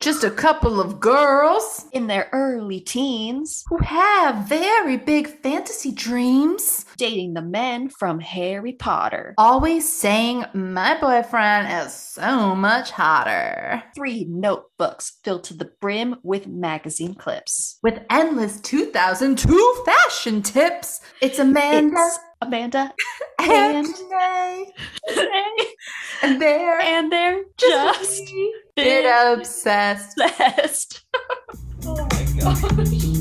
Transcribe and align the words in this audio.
Just 0.00 0.22
a 0.22 0.30
couple 0.30 0.80
of 0.80 1.00
girls 1.00 1.86
in 1.92 2.06
their 2.06 2.28
early 2.32 2.78
teens 2.78 3.64
who 3.66 3.78
have 3.78 4.48
very 4.48 4.96
big 4.96 5.26
fantasy 5.26 5.90
dreams. 5.90 6.84
Dating 6.98 7.34
the 7.34 7.42
men 7.42 7.88
from 7.88 8.18
Harry 8.18 8.72
Potter. 8.72 9.32
Always 9.38 9.90
saying, 9.90 10.44
My 10.52 10.98
boyfriend 11.00 11.86
is 11.86 11.94
so 11.94 12.56
much 12.56 12.90
hotter. 12.90 13.84
Three 13.94 14.26
notebooks 14.28 15.18
filled 15.22 15.44
to 15.44 15.54
the 15.54 15.70
brim 15.80 16.16
with 16.24 16.48
magazine 16.48 17.14
clips. 17.14 17.78
With 17.84 18.00
endless 18.10 18.60
2002 18.62 19.82
fashion 19.86 20.42
tips. 20.42 21.00
It's 21.22 21.38
Amanda 21.38 21.94
It's 22.00 22.18
Amanda 22.42 22.92
and 23.38 23.50
and 23.86 23.86
Jenae. 23.94 24.64
Jenae, 25.08 25.64
And 26.22 26.42
they're 26.42 26.80
and 26.80 27.12
they're 27.12 27.44
just 27.56 28.24
bit 28.74 29.04
bit 29.04 29.38
obsessed. 29.38 30.18
obsessed. 30.20 31.06
oh 31.86 31.94
my 32.10 32.26
gosh. 32.40 33.17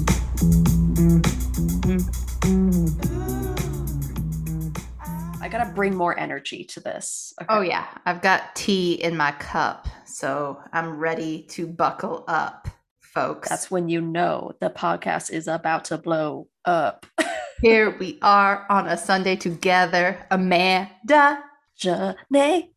I 5.57 5.61
gotta 5.61 5.73
bring 5.73 5.95
more 5.95 6.17
energy 6.20 6.63
to 6.66 6.79
this. 6.79 7.34
Okay. 7.41 7.47
Oh, 7.49 7.61
yeah. 7.61 7.88
I've 8.05 8.21
got 8.21 8.55
tea 8.55 8.93
in 8.93 9.17
my 9.17 9.31
cup, 9.31 9.88
so 10.05 10.61
I'm 10.71 10.99
ready 10.99 11.47
to 11.49 11.66
buckle 11.66 12.25
up, 12.27 12.67
folks. 12.99 13.49
That's 13.49 13.71
when 13.71 13.89
you 13.89 13.99
know 13.99 14.52
the 14.61 14.70
podcast 14.70 15.31
is 15.31 15.47
about 15.47 15.85
to 15.85 15.97
blow 15.97 16.47
up. 16.66 17.07
Here 17.61 17.97
we 17.97 18.20
are 18.21 18.67
on 18.70 18.85
a 18.85 18.95
Sunday 18.95 19.35
together. 19.35 20.23
Amanda, 20.30 21.43
Jenae. 21.80 22.69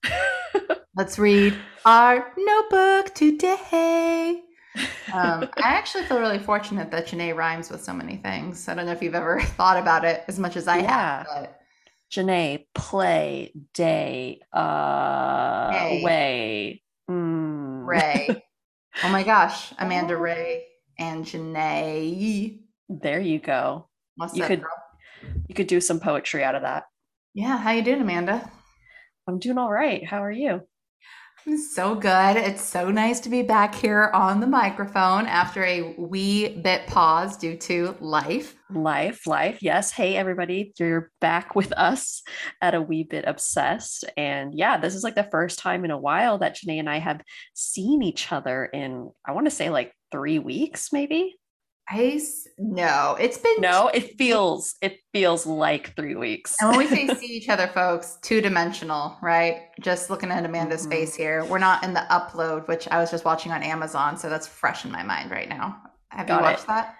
let's 0.97 1.19
read 1.19 1.55
our 1.85 2.33
notebook 2.35 3.15
today. 3.15 4.41
Um, 5.13 5.51
I 5.59 5.75
actually 5.75 6.05
feel 6.05 6.19
really 6.19 6.39
fortunate 6.39 6.91
that 6.93 7.09
Jenae 7.09 7.37
rhymes 7.37 7.71
with 7.71 7.85
so 7.85 7.93
many 7.93 8.17
things. 8.17 8.69
I 8.69 8.75
don't 8.75 8.87
know 8.87 8.93
if 8.93 9.03
you've 9.03 9.15
ever 9.15 9.41
thought 9.59 9.77
about 9.77 10.07
it 10.07 10.25
as 10.29 10.39
much 10.39 10.57
as 10.57 10.67
I 10.67 10.79
have, 10.79 11.27
but 11.27 11.60
Jenae, 12.11 12.67
play, 12.75 13.53
day, 13.75 14.41
uh, 14.53 15.71
Hey. 15.73 16.03
way. 16.05 16.83
Mm. 17.11 17.87
Ray. 17.87 18.43
oh 19.05 19.09
my 19.11 19.23
gosh, 19.23 19.73
Amanda 19.79 20.17
Ray 20.17 20.65
and 20.99 21.25
Jenae. 21.25 22.59
There 22.89 23.21
you 23.21 23.39
go. 23.39 23.89
What's 24.17 24.37
You 24.37 24.45
could- 24.45 24.63
girl? 24.63 24.71
You 25.49 25.55
could 25.55 25.67
do 25.67 25.81
some 25.81 26.01
poetry 26.01 26.43
out 26.43 26.55
of 26.55 26.63
that. 26.63 26.85
Yeah, 27.35 27.57
how 27.59 27.73
you 27.73 27.83
doing, 27.83 28.01
Amanda? 28.01 28.51
I'm 29.29 29.39
doing 29.39 29.59
all 29.59 29.71
right. 29.71 30.05
How 30.05 30.25
are 30.25 30.31
you? 30.33 30.63
So 31.47 31.95
good. 31.95 32.37
It's 32.37 32.63
so 32.63 32.91
nice 32.91 33.19
to 33.21 33.31
be 33.31 33.43
back 33.43 33.75
here 33.75 34.11
on 34.13 34.41
the 34.41 34.47
microphone 34.47 35.27
after 35.27 35.65
a 35.65 35.95
wee 35.97 36.49
bit 36.49 36.87
pause 36.87 37.37
due 37.37 37.57
to 37.57 37.97
life. 38.01 38.55
Life, 38.71 39.27
life. 39.27 39.63
Yes. 39.63 39.91
Hey, 39.91 40.17
everybody. 40.17 40.73
You're 40.79 41.11
back 41.21 41.57
with 41.57 41.73
us 41.73 42.23
at 42.61 42.75
a 42.75 42.83
wee 42.83 43.05
bit 43.05 43.25
obsessed. 43.27 44.05
And 44.17 44.55
yeah, 44.55 44.77
this 44.77 44.95
is 44.95 45.03
like 45.03 45.15
the 45.15 45.29
first 45.31 45.59
time 45.59 45.85
in 45.85 45.91
a 45.91 45.99
while 45.99 46.39
that 46.39 46.57
Jenae 46.57 46.79
and 46.79 46.91
I 46.91 46.99
have 46.99 47.23
seen 47.55 48.03
each 48.03 48.31
other 48.31 48.67
in, 48.67 49.11
I 49.27 49.33
want 49.33 49.47
to 49.47 49.51
say 49.51 49.71
like 49.71 49.93
three 50.13 50.39
weeks, 50.39 50.93
maybe. 50.93 51.40
I 51.93 52.13
s- 52.17 52.47
no, 52.59 53.17
it's 53.19 53.39
been 53.39 53.61
No, 53.61 53.89
it 53.89 54.17
feels, 54.17 54.77
it 54.81 55.01
feels 55.13 55.45
like 55.47 55.97
three 55.97 56.15
weeks. 56.15 56.55
And 56.61 56.71
when 56.71 56.79
we 56.79 56.87
say 56.87 57.07
see 57.15 57.27
each 57.27 57.49
other, 57.49 57.67
folks, 57.69 58.19
two 58.23 58.41
dimensional, 58.41 59.17
right? 59.23 59.63
Just 59.81 60.09
looking 60.11 60.31
at 60.31 60.45
Amanda's 60.45 60.87
Mhm. 60.87 60.91
face 60.91 61.15
here. 61.15 61.45
We're 61.47 61.59
not 61.59 61.83
in 61.83 61.93
the 61.95 62.07
upload, 62.11 62.69
which 62.69 62.87
I 62.89 62.99
was 63.01 63.11
just 63.11 63.25
watching 63.25 63.51
on 63.51 63.63
Amazon, 63.63 64.17
so 64.17 64.29
that's 64.29 64.47
fresh 64.47 64.85
in 64.85 64.93
my 64.93 65.03
mind 65.03 65.31
right 65.31 65.49
now. 65.49 65.83
Have 66.11 66.27
Got 66.27 66.41
you 66.43 66.47
it. 66.47 66.51
watched 66.53 66.67
that? 66.69 66.95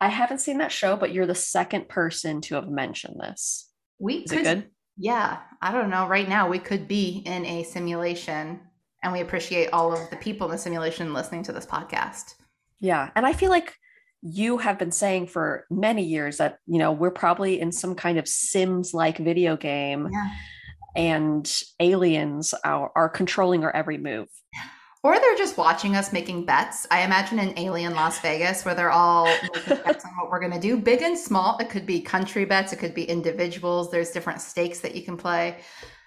I 0.00 0.08
haven't 0.08 0.38
seen 0.40 0.58
that 0.58 0.70
show, 0.70 0.96
but 0.96 1.12
you're 1.12 1.26
the 1.26 1.34
second 1.34 1.88
person 1.88 2.40
to 2.42 2.54
have 2.56 2.68
mentioned 2.68 3.16
this. 3.18 3.70
We 3.98 4.16
Is 4.18 4.30
could, 4.30 4.40
it 4.40 4.44
good? 4.44 4.70
yeah. 4.98 5.38
I 5.62 5.72
don't 5.72 5.88
know. 5.90 6.06
Right 6.06 6.28
now, 6.28 6.48
we 6.48 6.58
could 6.58 6.86
be 6.86 7.22
in 7.24 7.46
a 7.46 7.62
simulation, 7.64 8.60
and 9.02 9.12
we 9.12 9.20
appreciate 9.22 9.70
all 9.72 9.92
of 9.92 10.10
the 10.10 10.16
people 10.16 10.46
in 10.46 10.52
the 10.52 10.58
simulation 10.58 11.14
listening 11.14 11.42
to 11.44 11.52
this 11.52 11.64
podcast. 11.66 12.34
Yeah. 12.78 13.10
And 13.16 13.24
I 13.26 13.32
feel 13.32 13.50
like 13.50 13.74
you 14.28 14.58
have 14.58 14.78
been 14.78 14.90
saying 14.90 15.28
for 15.28 15.66
many 15.70 16.02
years 16.02 16.38
that, 16.38 16.58
you 16.66 16.78
know, 16.78 16.92
we're 16.92 17.10
probably 17.10 17.60
in 17.60 17.70
some 17.72 17.94
kind 17.94 18.18
of 18.18 18.26
Sims 18.26 18.92
like 18.92 19.18
video 19.18 19.56
game 19.56 20.08
Yeah. 20.12 20.30
and 20.96 21.62
aliens 21.80 22.54
are, 22.64 22.90
are 22.96 23.08
controlling 23.08 23.64
our 23.64 23.74
every 23.74 23.98
move. 23.98 24.28
Or 25.04 25.16
they're 25.20 25.36
just 25.36 25.56
watching 25.56 25.94
us 25.94 26.12
making 26.12 26.46
bets. 26.46 26.84
I 26.90 27.02
imagine 27.02 27.38
an 27.38 27.56
alien 27.56 27.94
Las 27.94 28.18
Vegas 28.20 28.64
where 28.64 28.74
they're 28.74 28.90
all 28.90 29.26
making 29.54 29.76
bets 29.84 30.04
on 30.04 30.10
what 30.16 30.30
we're 30.30 30.40
going 30.40 30.52
to 30.52 30.58
do, 30.58 30.76
big 30.76 31.02
and 31.02 31.16
small. 31.16 31.56
It 31.58 31.70
could 31.70 31.86
be 31.86 32.00
country 32.00 32.44
bets, 32.44 32.72
it 32.72 32.80
could 32.80 32.94
be 32.94 33.04
individuals. 33.04 33.90
There's 33.92 34.10
different 34.10 34.40
stakes 34.40 34.80
that 34.80 34.96
you 34.96 35.02
can 35.02 35.16
play. 35.16 35.58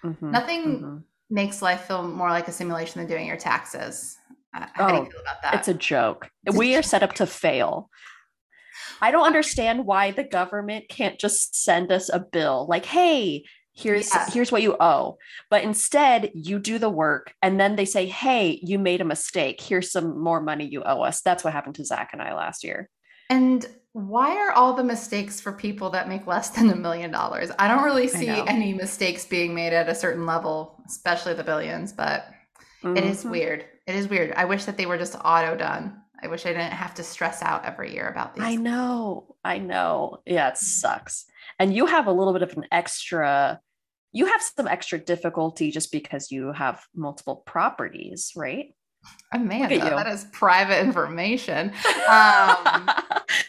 Mhm, 0.04 0.20
Nothing 0.20 0.80
mhm. 0.82 1.02
makes 1.30 1.62
life 1.62 1.82
feel 1.82 2.02
more 2.02 2.28
like 2.28 2.48
a 2.48 2.52
simulation 2.52 3.00
than 3.00 3.08
doing 3.08 3.26
your 3.26 3.38
taxes. 3.38 4.18
Uh, 4.54 4.66
How 4.74 4.88
do 4.88 4.94
Oh, 4.94 5.04
you 5.04 5.10
feel 5.10 5.20
about 5.20 5.40
that? 5.42 5.54
It's 5.54 5.68
a 5.68 5.74
joke. 5.74 6.28
It's 6.44 6.54
a 6.56 6.58
we 6.58 6.76
are 6.76 6.82
set 6.82 7.02
up 7.02 7.14
to 7.14 7.26
fail. 7.26 7.88
I 9.00 9.10
don't 9.10 9.26
understand 9.26 9.86
why 9.86 10.10
the 10.10 10.24
government 10.24 10.88
can't 10.88 11.18
just 11.18 11.62
send 11.62 11.90
us 11.92 12.08
a 12.08 12.18
bill 12.20 12.66
like, 12.68 12.84
hey, 12.86 13.44
here's 13.72 14.12
Yeah. 14.14 14.26
here's 14.30 14.52
what 14.52 14.62
you 14.62 14.76
owe. 14.80 15.16
But 15.48 15.62
instead, 15.64 16.30
you 16.34 16.58
do 16.58 16.78
the 16.78 16.90
work 16.90 17.32
and 17.40 17.58
then 17.58 17.76
they 17.76 17.84
say, 17.84 18.06
hey, 18.06 18.58
you 18.62 18.78
made 18.78 19.00
a 19.00 19.04
mistake. 19.04 19.60
Here's 19.60 19.90
some 19.90 20.18
more 20.20 20.40
money 20.40 20.66
you 20.66 20.82
owe 20.82 21.02
us. 21.02 21.22
That's 21.22 21.44
what 21.44 21.52
happened 21.52 21.76
to 21.76 21.84
Zach 21.84 22.10
and 22.12 22.20
I 22.22 22.34
last 22.34 22.64
year. 22.64 22.88
and 23.30 23.64
why 23.92 24.36
are 24.36 24.52
all 24.52 24.74
the 24.74 24.84
mistakes 24.84 25.40
for 25.40 25.50
people 25.52 25.90
that 25.90 26.08
make 26.08 26.24
less 26.28 26.50
than 26.50 26.70
a 26.70 26.76
million 26.76 27.10
dollars? 27.10 27.50
I 27.58 27.66
don't 27.66 27.82
really 27.82 28.06
see 28.06 28.28
any 28.28 28.72
mistakes 28.72 29.24
being 29.26 29.52
made 29.52 29.72
at 29.72 29.88
a 29.88 29.94
certain 29.96 30.26
level, 30.26 30.80
especially 30.86 31.34
the 31.34 31.42
billions, 31.42 31.92
but 31.92 32.26
it 32.84 33.02
is 33.02 33.24
Mhm. 33.24 33.30
weird. 33.30 33.64
It 33.88 33.96
is 33.96 34.06
weird. 34.06 34.32
I 34.36 34.44
wish 34.44 34.64
that 34.66 34.76
they 34.76 34.86
were 34.86 34.96
just 34.96 35.16
auto 35.24 35.56
done. 35.56 36.00
I 36.22 36.28
wish 36.28 36.46
I 36.46 36.50
didn't 36.50 36.72
have 36.72 36.94
to 36.94 37.02
stress 37.02 37.42
out 37.42 37.64
every 37.64 37.92
year 37.94 38.08
about 38.08 38.34
these. 38.34 38.44
I 38.44 38.56
know. 38.56 39.36
I 39.44 39.58
know. 39.58 40.18
Yeah, 40.26 40.48
it 40.48 40.58
sucks. 40.58 41.24
And 41.58 41.74
you 41.74 41.86
have 41.86 42.06
a 42.06 42.12
little 42.12 42.32
bit 42.32 42.42
of 42.42 42.56
an 42.56 42.66
extra, 42.70 43.60
you 44.12 44.26
have 44.26 44.42
some 44.42 44.66
extra 44.66 44.98
difficulty 44.98 45.70
just 45.70 45.92
because 45.92 46.30
you 46.30 46.52
have 46.52 46.82
multiple 46.94 47.36
properties, 47.46 48.32
right? 48.36 48.74
Amanda, 49.32 49.78
that 49.78 50.06
is 50.06 50.26
private 50.32 50.80
information. 50.80 51.72
Um, 52.10 52.90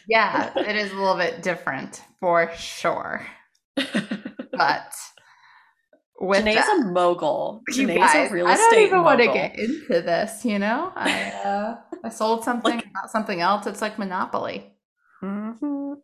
yeah, 0.07 0.51
it 0.55 0.75
is 0.75 0.91
a 0.91 0.95
little 0.95 1.17
bit 1.17 1.41
different 1.41 2.03
for 2.19 2.51
sure. 2.55 3.25
But 4.51 4.93
with 6.21 6.45
Jenae's 6.45 6.55
that, 6.55 6.79
a 6.81 6.85
mogul. 6.85 7.61
you 7.69 7.87
Jenae's 7.87 7.97
guys, 7.97 8.29
a 8.31 8.33
real 8.33 8.47
estate 8.47 8.61
agent. 8.61 8.73
I 8.73 8.75
don't 8.75 8.87
even 8.87 9.03
want 9.03 9.19
to 9.21 9.27
get 9.27 9.57
into 9.59 9.87
this. 10.01 10.45
You 10.45 10.59
know, 10.59 10.91
I 10.95 11.31
uh, 11.45 11.75
I 12.03 12.09
sold 12.09 12.43
something, 12.43 12.75
Like- 12.75 12.93
got 12.93 13.09
something 13.11 13.41
else. 13.41 13.65
It's 13.67 13.81
like 13.81 13.97
Monopoly, 13.99 14.71
Mhm, 15.23 15.57
mhm. 15.61 15.97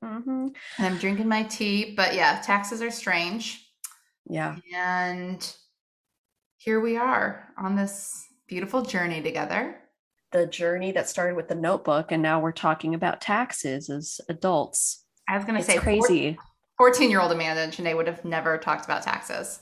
and 0.78 0.86
I'm 0.86 0.98
drinking 0.98 1.28
my 1.28 1.44
tea. 1.44 1.94
But 1.96 2.16
yeah, 2.16 2.42
taxes 2.44 2.82
are 2.82 2.92
strange, 2.92 3.66
Yeah. 4.28 4.58
and 4.76 5.56
here 6.58 6.80
we 6.80 6.98
are 6.98 7.48
on 7.58 7.76
this 7.76 8.26
beautiful 8.48 8.82
journey 8.82 9.22
together. 9.22 9.78
The 10.34 10.46
journey 10.46 10.92
that 10.92 11.08
started 11.08 11.36
with 11.36 11.48
the 11.48 11.56
notebook, 11.56 12.12
and 12.12 12.22
now 12.22 12.40
we're 12.42 12.52
talking 12.52 12.94
about 12.94 13.22
taxes 13.22 13.90
as 13.90 14.20
adults. 14.30 15.06
I 15.30 15.36
was 15.38 15.46
gonna 15.46 15.64
say 15.64 15.78
crazy. 15.78 16.38
14 16.78 17.10
year 17.10 17.22
old 17.22 17.32
Amanda 17.32 17.62
and 17.62 17.74
Jenae 17.74 17.96
would 17.96 18.08
have 18.08 18.24
never 18.26 18.58
talked 18.58 18.86
about 18.86 19.04
taxes. 19.04 19.60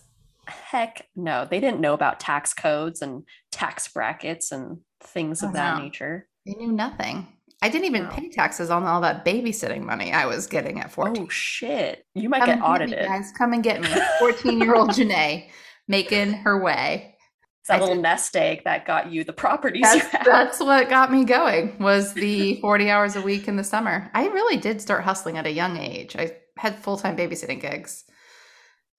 Heck 0.47 1.07
no, 1.16 1.45
they 1.50 1.59
didn't 1.59 1.79
know 1.81 1.94
about 1.94 2.19
tax 2.19 2.53
codes 2.53 3.01
and 3.01 3.23
tax 3.51 3.88
brackets 3.88 4.51
and 4.51 4.79
things 5.01 5.44
of 5.44 5.50
Oh, 5.51 5.53
that 5.53 5.78
no. 5.78 5.83
nature. 5.83 6.28
They 6.45 6.53
knew 6.53 6.72
nothing. 6.72 7.28
I 7.61 7.70
didn't 7.70 7.85
even 7.85 8.03
No. 8.03 8.09
pay 8.09 8.29
taxes 8.29 8.70
on 8.70 8.84
all 8.84 9.02
that 9.02 9.25
babysitting 9.25 9.81
money 9.81 10.11
I 10.14 10.25
was 10.25 10.46
getting 10.47 10.79
at 10.81 10.91
14. 10.91 11.23
Oh 11.25 11.29
shit. 11.29 12.05
You 12.14 12.29
might 12.29 12.40
Come 12.40 12.47
get 12.47 12.53
and 12.53 12.61
me, 12.61 12.67
audited. 12.67 13.08
guys. 13.08 13.31
Come 13.37 13.53
and 13.53 13.64
get 13.64 13.81
me. 13.81 13.87
14 14.20 14.59
year 14.59 14.75
old 14.75 14.90
Jenae 14.91 15.49
making 15.87 16.34
her 16.34 16.61
way. 16.61 17.16
It's 17.61 17.70
that 17.70 17.78
I 17.78 17.79
little 17.79 17.96
did- 17.96 18.03
nest 18.03 18.35
egg 18.35 18.61
that 18.66 18.85
got 18.85 19.11
you 19.11 19.23
the 19.23 19.34
properties 19.34 19.81
that's, 19.81 20.11
that's 20.25 20.59
what 20.59 20.90
got 20.90 21.11
me 21.11 21.23
going 21.25 21.79
was 21.79 22.14
the 22.14 22.55
40 22.61 22.90
hours 22.91 23.16
a 23.16 23.22
week 23.22 23.47
in 23.47 23.55
the 23.55 23.64
summer. 23.64 24.11
I 24.14 24.28
really 24.28 24.58
did 24.58 24.81
start 24.81 25.03
hustling 25.03 25.37
at 25.37 25.47
a 25.47 25.52
young 25.52 25.78
age. 25.78 26.16
I 26.16 26.34
had 26.58 26.78
full-time 26.78 27.17
babysitting 27.17 27.61
gigs 27.61 28.03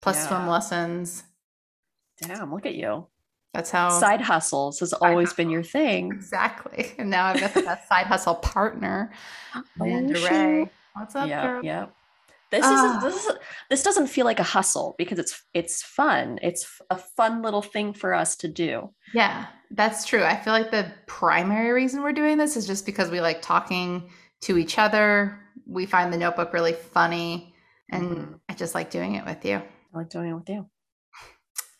plus 0.02 0.16
Yeah. 0.16 0.28
swim 0.28 0.48
lessons. 0.48 1.22
Damn, 2.20 2.52
look 2.52 2.66
at 2.66 2.74
you. 2.74 3.06
That's 3.54 3.70
how 3.70 3.88
Side 3.88 4.20
hustles 4.20 4.80
has 4.80 4.92
always 4.92 5.32
been 5.32 5.48
your 5.48 5.62
thing. 5.62 6.12
exactly. 6.12 6.92
And 6.98 7.08
now 7.08 7.26
I've 7.26 7.40
got 7.40 7.54
the 7.54 7.62
best 7.62 7.88
side 7.88 8.06
hustle 8.06 8.34
partner, 8.34 9.12
Amanda 9.80 10.20
Ray. 10.28 10.70
What's 10.94 11.16
up, 11.16 11.28
Yeah, 11.28 11.46
girl? 11.46 11.64
yeah. 11.64 11.86
This 12.50 12.64
is 12.64 13.02
this 13.02 13.26
is 13.26 13.32
this 13.70 13.82
doesn't 13.82 14.06
feel 14.06 14.24
like 14.24 14.38
a 14.38 14.44
hustle 14.44 14.94
because 14.98 15.18
it's 15.18 15.42
it's 15.52 15.82
fun. 15.82 16.38
It's 16.42 16.80
a 16.90 16.96
fun 16.96 17.42
little 17.42 17.62
thing 17.62 17.92
for 17.92 18.14
us 18.14 18.36
to 18.36 18.48
do. 18.48 18.90
Yeah, 19.12 19.46
that's 19.72 20.04
true. 20.04 20.22
I 20.22 20.36
feel 20.36 20.52
like 20.52 20.70
the 20.70 20.92
primary 21.06 21.72
reason 21.72 22.02
we're 22.02 22.12
doing 22.12 22.38
this 22.38 22.56
is 22.56 22.66
just 22.66 22.86
because 22.86 23.10
we 23.10 23.20
like 23.20 23.42
talking 23.42 24.10
to 24.42 24.58
each 24.58 24.78
other. 24.78 25.40
We 25.66 25.86
find 25.86 26.12
the 26.12 26.18
notebook 26.18 26.52
really 26.52 26.72
funny 26.74 27.52
and 27.90 28.10
mm-hmm. 28.10 28.34
I 28.48 28.54
just 28.54 28.74
like 28.74 28.90
doing 28.90 29.16
it 29.16 29.24
with 29.24 29.44
you. 29.44 29.56
I 29.56 29.98
like 29.98 30.10
doing 30.10 30.30
it 30.30 30.34
with 30.34 30.48
you. 30.48 30.68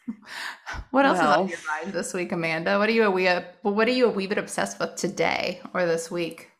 what 0.91 1.05
else 1.05 1.19
well, 1.19 1.32
is 1.32 1.37
on 1.38 1.49
your 1.49 1.58
mind 1.82 1.93
this 1.93 2.14
week, 2.14 2.32
Amanda? 2.32 2.79
What 2.79 2.88
are 2.88 2.93
you 2.93 3.05
a 3.05 3.11
wee 3.11 3.29
what 3.62 3.88
are 3.88 3.93
you 3.93 4.06
a 4.06 4.11
wee 4.11 4.26
bit 4.26 4.38
obsessed 4.38 4.79
with 4.79 4.97
today 4.97 5.61
or 5.75 5.87
this 5.87 6.11
week? 6.11 6.50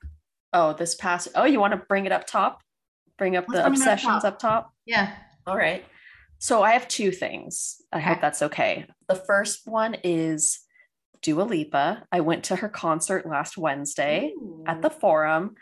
Oh, 0.52 0.72
this 0.72 0.94
past 0.94 1.28
oh, 1.34 1.44
you 1.44 1.60
want 1.60 1.72
to 1.72 1.78
bring 1.88 2.06
it 2.06 2.12
up 2.12 2.26
top? 2.26 2.60
Bring 3.19 3.37
up 3.37 3.46
Let's 3.48 3.60
the 3.60 3.66
obsessions 3.66 4.06
up 4.06 4.22
top? 4.22 4.32
up 4.32 4.38
top? 4.38 4.75
Yeah. 4.84 5.12
All 5.46 5.56
right. 5.56 5.84
So 6.38 6.62
I 6.62 6.72
have 6.72 6.88
two 6.88 7.10
things. 7.10 7.76
I 7.93 7.98
okay. 7.98 8.06
hope 8.06 8.20
that's 8.20 8.43
okay. 8.43 8.87
The 9.08 9.14
first 9.14 9.66
one 9.66 9.96
is 10.04 10.60
Dua 11.22 11.43
Lipa. 11.43 12.04
I 12.12 12.20
went 12.20 12.44
to 12.44 12.56
her 12.56 12.69
concert 12.69 13.26
last 13.26 13.56
Wednesday 13.56 14.32
Ooh. 14.37 14.64
at 14.66 14.82
the 14.82 14.90
Forum. 14.90 15.54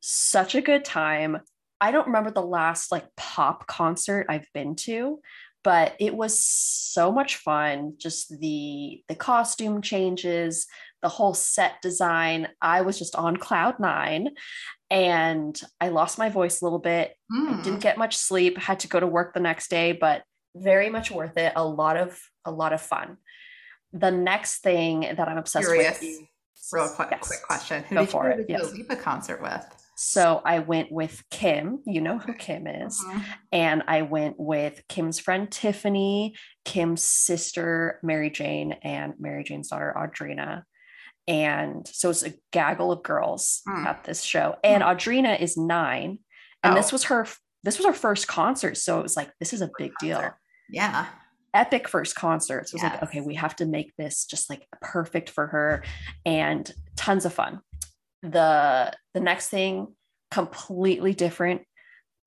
Such 0.00 0.54
a 0.54 0.62
good 0.62 0.84
time. 0.84 1.38
I 1.80 1.90
don't 1.90 2.06
remember 2.06 2.30
the 2.30 2.42
last 2.42 2.92
like 2.92 3.04
pop 3.16 3.66
concert 3.66 4.26
I've 4.28 4.46
been 4.54 4.76
to, 4.76 5.20
but 5.64 5.94
it 6.00 6.14
was 6.14 6.38
so 6.38 7.12
much 7.12 7.36
fun. 7.36 7.94
Just 7.98 8.38
the 8.40 9.02
the 9.08 9.14
costume 9.14 9.82
changes, 9.82 10.66
the 11.02 11.08
whole 11.08 11.34
set 11.34 11.80
design. 11.82 12.48
I 12.60 12.82
was 12.82 12.98
just 12.98 13.14
on 13.14 13.36
cloud 13.36 13.78
nine 13.78 14.30
and 14.90 15.60
I 15.80 15.88
lost 15.88 16.18
my 16.18 16.28
voice 16.28 16.60
a 16.60 16.64
little 16.64 16.78
bit. 16.78 17.16
Mm. 17.32 17.62
didn't 17.64 17.80
get 17.80 17.98
much 17.98 18.16
sleep, 18.16 18.58
had 18.58 18.80
to 18.80 18.88
go 18.88 19.00
to 19.00 19.06
work 19.06 19.34
the 19.34 19.40
next 19.40 19.68
day, 19.68 19.92
but 19.92 20.22
very 20.54 20.90
much 20.90 21.10
worth 21.10 21.36
it. 21.36 21.52
A 21.56 21.64
lot 21.64 21.96
of 21.96 22.20
a 22.44 22.50
lot 22.50 22.72
of 22.72 22.80
fun. 22.80 23.16
The 23.92 24.10
next 24.10 24.60
thing 24.60 25.00
that 25.00 25.28
I'm 25.28 25.38
obsessed 25.38 25.66
Curious. 25.66 26.00
with. 26.00 26.28
Real 26.72 26.88
quick, 26.88 27.08
yes. 27.10 27.26
quick 27.26 27.42
question. 27.42 27.82
Who 27.84 27.94
go 27.96 28.04
did 28.04 28.12
you 28.12 28.20
go 28.20 28.36
to 28.36 28.42
the 28.44 28.48
yes. 28.48 28.72
Lipa 28.72 28.96
concert 28.96 29.42
with? 29.42 29.81
So 30.04 30.42
I 30.44 30.58
went 30.58 30.90
with 30.90 31.22
Kim, 31.30 31.78
you 31.86 32.00
know 32.00 32.18
who 32.18 32.34
Kim 32.34 32.66
is, 32.66 33.00
uh-huh. 33.08 33.34
and 33.52 33.84
I 33.86 34.02
went 34.02 34.34
with 34.36 34.82
Kim's 34.88 35.20
friend 35.20 35.48
Tiffany, 35.48 36.34
Kim's 36.64 37.04
sister 37.04 38.00
Mary 38.02 38.28
Jane, 38.28 38.72
and 38.82 39.14
Mary 39.20 39.44
Jane's 39.44 39.68
daughter 39.68 39.94
Audrina. 39.96 40.64
And 41.28 41.86
so 41.86 42.10
it's 42.10 42.24
a 42.24 42.34
gaggle 42.50 42.90
of 42.90 43.04
girls 43.04 43.62
mm. 43.68 43.86
at 43.86 44.02
this 44.02 44.24
show. 44.24 44.56
And 44.64 44.82
mm. 44.82 44.86
Audrina 44.92 45.40
is 45.40 45.56
nine. 45.56 46.18
And 46.64 46.72
oh. 46.72 46.74
this 46.74 46.90
was 46.90 47.04
her 47.04 47.28
this 47.62 47.78
was 47.78 47.86
her 47.86 47.92
first 47.92 48.26
concert. 48.26 48.78
So 48.78 48.98
it 48.98 49.04
was 49.04 49.16
like, 49.16 49.30
this 49.38 49.52
is 49.52 49.60
a 49.60 49.70
big 49.78 49.92
deal. 50.00 50.32
Yeah. 50.68 51.06
Epic 51.54 51.88
first 51.88 52.16
concert. 52.16 52.68
So 52.68 52.74
it 52.74 52.78
was 52.78 52.82
yes. 52.82 52.92
like, 52.94 53.02
okay, 53.04 53.20
we 53.20 53.36
have 53.36 53.54
to 53.56 53.66
make 53.66 53.94
this 53.96 54.24
just 54.24 54.50
like 54.50 54.66
perfect 54.80 55.30
for 55.30 55.46
her 55.46 55.84
and 56.26 56.68
tons 56.96 57.24
of 57.24 57.32
fun 57.32 57.60
the 58.22 58.92
the 59.14 59.20
next 59.20 59.48
thing 59.48 59.88
completely 60.30 61.12
different 61.14 61.62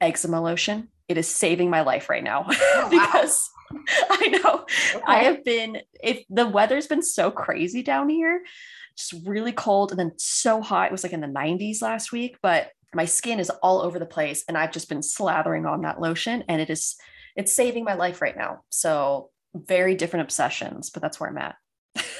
eczema 0.01 0.41
lotion. 0.41 0.89
It 1.07 1.17
is 1.17 1.27
saving 1.27 1.69
my 1.69 1.81
life 1.81 2.09
right 2.09 2.23
now. 2.23 2.45
Oh, 2.49 2.87
because 2.91 3.49
wow. 3.71 3.79
i 4.11 4.27
know 4.27 4.65
okay. 4.95 5.03
i 5.07 5.23
have 5.23 5.43
been 5.43 5.81
if 6.03 6.23
the 6.29 6.47
weather's 6.47 6.87
been 6.87 7.01
so 7.01 7.31
crazy 7.31 7.81
down 7.81 8.09
here 8.09 8.43
just 8.95 9.25
really 9.25 9.51
cold 9.51 9.91
and 9.91 9.99
then 9.99 10.13
so 10.17 10.61
hot. 10.61 10.85
It 10.85 10.91
was 10.93 11.03
like 11.03 11.11
in 11.11 11.19
the 11.19 11.27
90s 11.27 11.81
last 11.81 12.11
week 12.11 12.37
but 12.41 12.69
my 12.93 13.05
skin 13.05 13.39
is 13.39 13.49
all 13.49 13.81
over 13.81 13.99
the 13.99 14.05
place 14.05 14.43
and 14.47 14.57
i've 14.57 14.71
just 14.71 14.87
been 14.87 14.99
slathering 14.99 15.69
on 15.69 15.81
that 15.81 15.99
lotion 15.99 16.43
and 16.47 16.61
it 16.61 16.69
is 16.69 16.95
it's 17.35 17.51
saving 17.51 17.83
my 17.83 17.95
life 17.95 18.21
right 18.21 18.37
now. 18.37 18.61
So 18.69 19.31
very 19.53 19.95
different 19.95 20.23
obsessions 20.23 20.89
but 20.89 21.01
that's 21.01 21.19
where 21.19 21.29
i'm 21.29 21.37
at 21.37 21.55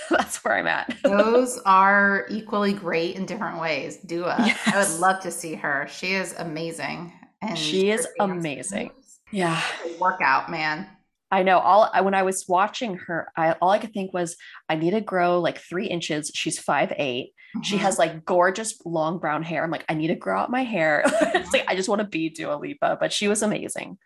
that's 0.09 0.43
where 0.43 0.55
I'm 0.55 0.67
at. 0.67 0.95
Those 1.03 1.59
are 1.65 2.25
equally 2.29 2.73
great 2.73 3.15
in 3.15 3.25
different 3.25 3.59
ways. 3.59 3.97
Dua. 3.97 4.35
Yes. 4.39 4.59
I 4.67 4.77
would 4.77 4.99
love 4.99 5.21
to 5.23 5.31
see 5.31 5.55
her. 5.55 5.87
She 5.89 6.13
is 6.13 6.33
amazing. 6.37 7.13
And 7.41 7.57
she 7.57 7.91
is 7.91 8.07
amazing. 8.19 8.91
Yeah. 9.31 9.61
Workout, 9.99 10.49
man. 10.49 10.87
I 11.31 11.43
know. 11.43 11.59
All 11.59 11.89
when 12.01 12.13
I 12.13 12.23
was 12.23 12.45
watching 12.47 12.97
her, 13.07 13.31
I 13.35 13.53
all 13.53 13.69
I 13.69 13.79
could 13.79 13.93
think 13.93 14.13
was, 14.13 14.37
I 14.69 14.75
need 14.75 14.91
to 14.91 15.01
grow 15.01 15.39
like 15.39 15.57
three 15.57 15.87
inches. 15.87 16.31
She's 16.33 16.59
five 16.59 16.93
eight. 16.97 17.33
Mm-hmm. 17.55 17.63
She 17.63 17.77
has 17.77 17.97
like 17.97 18.25
gorgeous 18.25 18.79
long 18.85 19.17
brown 19.17 19.43
hair. 19.43 19.63
I'm 19.63 19.71
like, 19.71 19.85
I 19.89 19.95
need 19.95 20.07
to 20.07 20.15
grow 20.15 20.39
out 20.39 20.51
my 20.51 20.63
hair. 20.63 21.03
It's 21.35 21.51
like 21.51 21.65
I 21.67 21.75
just 21.75 21.89
want 21.89 21.99
to 21.99 22.07
be 22.07 22.29
Dua 22.29 22.55
Lipa, 22.55 22.97
but 22.99 23.11
she 23.11 23.27
was 23.27 23.41
amazing. 23.41 23.97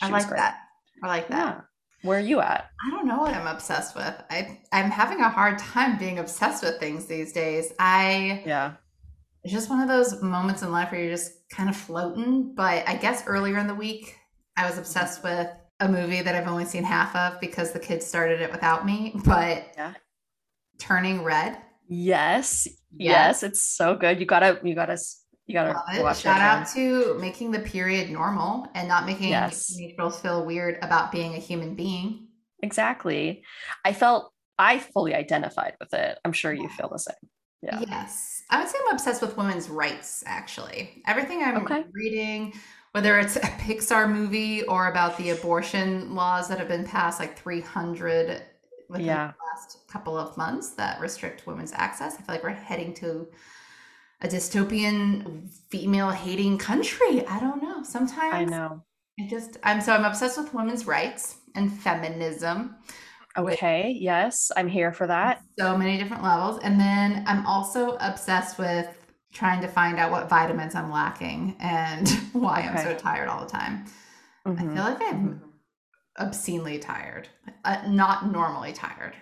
She 0.00 0.06
I 0.06 0.10
like 0.10 0.28
that. 0.30 0.58
I 1.02 1.08
like 1.08 1.28
that. 1.28 1.56
Yeah. 1.56 1.60
Where 2.02 2.18
are 2.18 2.22
you 2.22 2.40
at? 2.40 2.70
I 2.84 2.90
don't 2.90 3.06
know 3.06 3.18
what 3.18 3.34
I'm 3.34 3.46
obsessed 3.46 3.94
with. 3.94 4.14
I 4.30 4.60
I'm 4.72 4.90
having 4.90 5.20
a 5.20 5.28
hard 5.28 5.58
time 5.58 5.98
being 5.98 6.18
obsessed 6.18 6.62
with 6.62 6.78
things 6.78 7.06
these 7.06 7.32
days. 7.32 7.72
I 7.78 8.42
yeah. 8.44 8.74
It's 9.44 9.52
just 9.52 9.70
one 9.70 9.80
of 9.80 9.88
those 9.88 10.22
moments 10.22 10.62
in 10.62 10.70
life 10.70 10.92
where 10.92 11.00
you're 11.00 11.10
just 11.10 11.48
kind 11.50 11.68
of 11.68 11.76
floating. 11.76 12.54
But 12.54 12.88
I 12.88 12.96
guess 12.96 13.26
earlier 13.26 13.58
in 13.58 13.66
the 13.66 13.74
week, 13.74 14.16
I 14.56 14.66
was 14.66 14.78
obsessed 14.78 15.24
with 15.24 15.48
a 15.80 15.88
movie 15.88 16.22
that 16.22 16.36
I've 16.36 16.46
only 16.46 16.64
seen 16.64 16.84
half 16.84 17.14
of 17.16 17.40
because 17.40 17.72
the 17.72 17.80
kids 17.80 18.06
started 18.06 18.40
it 18.40 18.52
without 18.52 18.86
me. 18.86 19.14
But 19.24 19.72
yeah. 19.76 19.94
Turning 20.78 21.22
Red. 21.22 21.58
Yes. 21.88 22.68
Yes, 22.96 23.42
it's 23.42 23.62
so 23.62 23.96
good. 23.96 24.20
You 24.20 24.26
gotta 24.26 24.60
you 24.62 24.74
gotta 24.74 24.98
you 25.52 25.58
gotta 25.58 26.02
watch 26.02 26.20
Shout 26.20 26.40
out 26.40 26.66
to 26.68 27.16
making 27.20 27.50
the 27.50 27.58
period 27.60 28.10
normal 28.10 28.66
and 28.74 28.88
not 28.88 29.06
making 29.06 29.28
yes. 29.28 29.76
girls 29.96 30.18
feel 30.20 30.44
weird 30.44 30.78
about 30.82 31.12
being 31.12 31.34
a 31.34 31.38
human 31.38 31.74
being. 31.74 32.28
Exactly. 32.62 33.42
I 33.84 33.92
felt 33.92 34.32
I 34.58 34.78
fully 34.78 35.14
identified 35.14 35.74
with 35.80 35.92
it. 35.92 36.18
I'm 36.24 36.32
sure 36.32 36.52
you 36.52 36.68
feel 36.68 36.88
the 36.88 36.98
same. 36.98 37.14
Yeah. 37.62 37.80
Yes. 37.86 38.42
I 38.50 38.60
would 38.60 38.68
say 38.68 38.78
I'm 38.86 38.94
obsessed 38.94 39.22
with 39.22 39.36
women's 39.36 39.68
rights, 39.68 40.22
actually. 40.26 41.02
Everything 41.06 41.42
I'm 41.42 41.58
okay. 41.58 41.84
reading, 41.92 42.54
whether 42.92 43.18
it's 43.18 43.36
a 43.36 43.40
Pixar 43.40 44.10
movie 44.10 44.62
or 44.64 44.88
about 44.88 45.16
the 45.18 45.30
abortion 45.30 46.14
laws 46.14 46.48
that 46.48 46.58
have 46.58 46.68
been 46.68 46.84
passed, 46.84 47.20
like 47.20 47.38
300 47.38 48.42
within 48.88 49.06
yeah. 49.06 49.32
the 49.32 49.44
last 49.54 49.86
couple 49.88 50.16
of 50.16 50.36
months 50.36 50.70
that 50.70 51.00
restrict 51.00 51.46
women's 51.46 51.72
access. 51.72 52.14
I 52.14 52.22
feel 52.22 52.34
like 52.34 52.42
we're 52.42 52.50
heading 52.50 52.94
to 52.94 53.28
a 54.22 54.28
dystopian 54.28 55.48
female 55.70 56.10
hating 56.10 56.58
country. 56.58 57.26
I 57.26 57.40
don't 57.40 57.62
know. 57.62 57.82
Sometimes 57.82 58.34
I 58.34 58.44
know. 58.44 58.82
I 59.20 59.26
just 59.28 59.58
I'm 59.62 59.80
so 59.80 59.92
I'm 59.92 60.04
obsessed 60.04 60.38
with 60.38 60.54
women's 60.54 60.86
rights 60.86 61.36
and 61.54 61.72
feminism. 61.72 62.76
Okay, 63.36 63.96
yes, 63.98 64.52
I'm 64.56 64.68
here 64.68 64.92
for 64.92 65.06
that. 65.06 65.42
So 65.58 65.76
many 65.76 65.96
different 65.98 66.22
levels. 66.22 66.60
And 66.62 66.78
then 66.78 67.24
I'm 67.26 67.46
also 67.46 67.96
obsessed 68.00 68.58
with 68.58 68.88
trying 69.32 69.62
to 69.62 69.68
find 69.68 69.98
out 69.98 70.10
what 70.10 70.28
vitamins 70.28 70.74
I'm 70.74 70.90
lacking 70.90 71.56
and 71.58 72.08
why 72.32 72.60
okay. 72.60 72.68
I'm 72.68 72.78
so 72.78 72.94
tired 72.94 73.28
all 73.28 73.44
the 73.44 73.50
time. 73.50 73.86
Mm-hmm. 74.46 74.70
I 74.70 74.74
feel 74.74 74.84
like 74.84 75.02
I'm 75.02 75.28
mm-hmm. 75.28 76.26
obscenely 76.26 76.78
tired, 76.78 77.28
uh, 77.64 77.82
not 77.88 78.30
normally 78.30 78.72
tired. 78.72 79.14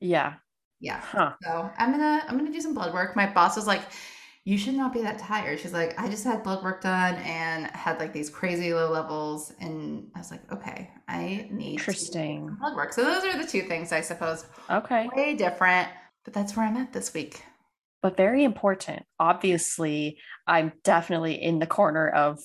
Yeah. 0.00 0.34
Yeah. 0.80 1.00
Huh. 1.00 1.34
So 1.42 1.70
I'm 1.76 1.90
gonna 1.90 2.24
I'm 2.26 2.38
gonna 2.38 2.52
do 2.52 2.60
some 2.60 2.72
blood 2.72 2.94
work. 2.94 3.14
My 3.14 3.26
boss 3.26 3.56
was 3.56 3.66
like, 3.66 3.82
you 4.44 4.56
should 4.56 4.74
not 4.74 4.92
be 4.92 5.02
that 5.02 5.18
tired. 5.18 5.60
She's 5.60 5.72
like, 5.72 5.98
I 6.00 6.08
just 6.08 6.24
had 6.24 6.42
blood 6.42 6.64
work 6.64 6.80
done 6.80 7.16
and 7.16 7.66
had 7.66 7.98
like 7.98 8.12
these 8.12 8.30
crazy 8.30 8.72
low 8.72 8.90
levels. 8.90 9.52
And 9.60 10.10
I 10.14 10.18
was 10.18 10.30
like, 10.30 10.50
okay, 10.50 10.90
I 11.08 11.48
need 11.50 11.72
interesting 11.72 12.56
blood 12.58 12.74
work. 12.74 12.92
So 12.92 13.04
those 13.04 13.24
are 13.24 13.38
the 13.38 13.46
two 13.46 13.62
things 13.62 13.92
I 13.92 14.00
suppose. 14.00 14.46
Okay. 14.70 15.08
Way 15.14 15.34
different, 15.34 15.88
but 16.24 16.32
that's 16.32 16.56
where 16.56 16.66
I'm 16.66 16.76
at 16.78 16.92
this 16.92 17.12
week. 17.12 17.42
But 18.02 18.16
very 18.16 18.44
important. 18.44 19.04
Obviously, 19.18 20.18
I'm 20.46 20.72
definitely 20.84 21.34
in 21.34 21.58
the 21.58 21.66
corner 21.66 22.08
of 22.08 22.40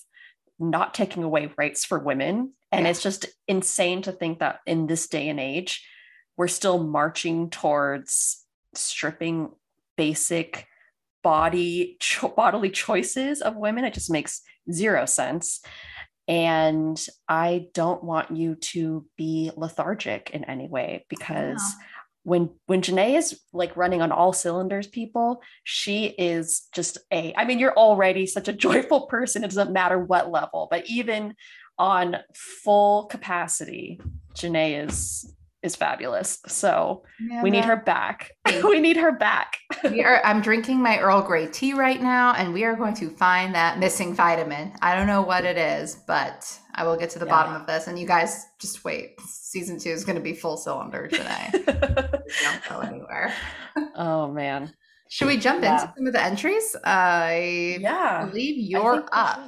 not 0.60 0.94
taking 0.94 1.24
away 1.24 1.50
rights 1.58 1.86
for 1.86 1.98
women. 1.98 2.54
And 2.74 2.84
yeah. 2.84 2.92
it's 2.92 3.02
just 3.02 3.26
insane 3.48 4.02
to 4.02 4.12
think 4.12 4.40
that 4.40 4.60
in 4.66 4.88
this 4.88 5.08
day 5.08 5.30
and 5.30 5.40
age, 5.40 5.88
we're 6.36 6.50
still 6.50 6.84
marching 6.84 7.50
towards 7.50 8.44
stripping 8.74 9.52
basic 9.96 10.68
body 11.26 11.98
cho- 12.00 12.28
bodily 12.28 12.70
choices 12.70 13.42
of 13.42 13.56
women 13.56 13.84
it 13.84 13.96
just 13.96 14.12
makes 14.12 14.42
zero 14.72 15.08
sense 15.08 15.60
and 16.28 17.08
i 17.28 17.66
don't 17.74 18.04
want 18.04 18.30
you 18.30 18.54
to 18.54 19.04
be 19.18 19.52
lethargic 19.58 20.30
in 20.34 20.44
any 20.44 20.68
way 20.68 21.04
because 21.10 21.58
yeah. 21.60 21.86
when 22.22 22.50
when 22.68 22.84
Jenae 22.84 23.18
is 23.18 23.40
like 23.54 23.76
running 23.76 24.04
on 24.04 24.12
all 24.12 24.34
cylinders 24.34 24.86
people 24.86 25.42
she 25.64 26.06
is 26.06 26.68
just 26.76 27.00
a 27.12 27.34
i 27.36 27.44
mean 27.44 27.58
you're 27.58 27.74
already 27.74 28.28
such 28.28 28.48
a 28.48 28.54
joyful 28.66 29.08
person 29.08 29.44
it 29.44 29.48
doesn't 29.48 29.74
matter 29.74 29.98
what 29.98 30.30
level 30.30 30.68
but 30.70 30.86
even 30.86 31.34
on 31.80 32.18
full 32.36 33.06
capacity 33.06 34.00
Jenae 34.36 34.86
is 34.88 35.34
is 35.66 35.76
fabulous. 35.76 36.40
So 36.48 37.04
Yeah, 37.20 37.42
we 37.44 37.50
need 37.50 37.66
her 37.66 37.76
back. 37.76 38.32
we 38.64 38.80
need 38.80 38.98
her 38.98 39.12
back. 39.12 39.58
we 39.84 40.04
are, 40.04 40.22
I'm 40.24 40.42
drinking 40.42 40.82
my 40.82 41.00
Earl 41.00 41.22
Grey 41.24 41.48
tea 41.48 41.74
right 41.74 42.02
now, 42.02 42.34
and 42.34 42.54
we 42.54 42.64
are 42.64 42.76
going 42.76 42.94
to 42.96 43.10
find 43.10 43.54
that 43.56 43.80
missing 43.80 44.14
vitamin. 44.14 44.74
I 44.82 44.96
don't 44.96 45.08
know 45.08 45.24
what 45.24 45.44
it 45.44 45.58
is, 45.58 45.96
but 46.08 46.48
I 46.76 46.86
will 46.86 46.96
get 46.98 47.10
to 47.12 47.20
the 47.20 47.26
Yeah. 47.26 47.32
bottom 47.32 47.54
of 47.56 47.66
this. 47.68 47.88
And 47.88 47.98
you 48.00 48.06
guys 48.08 48.46
just 48.62 48.86
wait. 48.86 49.20
Season 49.22 49.80
two 49.80 49.90
is 49.90 50.06
going 50.06 50.18
to 50.18 50.22
be 50.22 50.34
full 50.34 50.58
cylinder 50.58 51.08
today. 51.08 51.50
don't 51.54 52.70
go 52.70 52.80
anywhere. 52.82 53.34
oh 53.96 54.32
man. 54.32 54.74
Should 55.10 55.28
we 55.28 55.38
jump 55.38 55.64
Yeah. 55.64 55.74
into 55.82 55.94
some 55.98 56.08
of 56.08 56.14
the 56.14 56.22
entries? 56.24 56.76
I 56.84 57.78
Yeah. 57.80 58.26
believe 58.26 58.56
you're 58.70 58.96
we 59.02 59.08
up. 59.12 59.40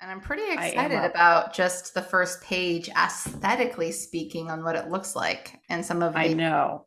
And 0.00 0.10
I'm 0.10 0.20
pretty 0.20 0.42
excited 0.52 1.02
about 1.04 1.54
just 1.54 1.94
the 1.94 2.02
first 2.02 2.42
page, 2.42 2.88
aesthetically 2.90 3.92
speaking, 3.92 4.50
on 4.50 4.62
what 4.62 4.76
it 4.76 4.88
looks 4.90 5.16
like 5.16 5.58
and 5.70 5.84
some 5.84 6.02
of 6.02 6.12
the, 6.12 6.18
I 6.18 6.28
know. 6.34 6.86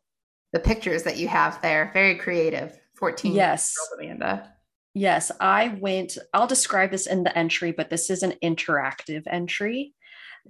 the 0.52 0.60
pictures 0.60 1.02
that 1.04 1.16
you 1.16 1.26
have 1.28 1.60
there. 1.62 1.90
Very 1.92 2.16
creative. 2.16 2.78
14 2.98 3.32
Yes. 3.32 3.74
Amanda. 3.98 4.52
Yes, 4.94 5.30
I 5.40 5.76
went. 5.80 6.18
I'll 6.34 6.46
describe 6.46 6.90
this 6.90 7.06
in 7.06 7.22
the 7.22 7.36
entry, 7.36 7.72
but 7.72 7.90
this 7.90 8.10
is 8.10 8.22
an 8.22 8.34
interactive 8.42 9.22
entry 9.30 9.94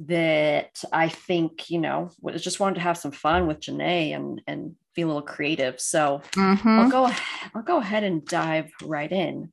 that 0.00 0.82
I 0.92 1.08
think, 1.08 1.70
you 1.70 1.80
know, 1.80 2.10
was- 2.20 2.42
just 2.42 2.60
wanted 2.60 2.76
to 2.76 2.80
have 2.82 2.96
some 2.98 3.10
fun 3.12 3.46
with 3.46 3.60
Jenae 3.60 4.14
and 4.14 4.40
and 4.46 4.74
be 4.94 5.02
a 5.02 5.06
little 5.06 5.22
creative. 5.22 5.80
So 5.80 6.22
Mm-hmm. 6.32 6.68
I'll 6.68 6.90
go 6.90 7.10
I'll 7.54 7.62
go 7.62 7.78
ahead 7.78 8.04
and 8.04 8.24
dive 8.24 8.70
right 8.82 9.10
in. 9.10 9.52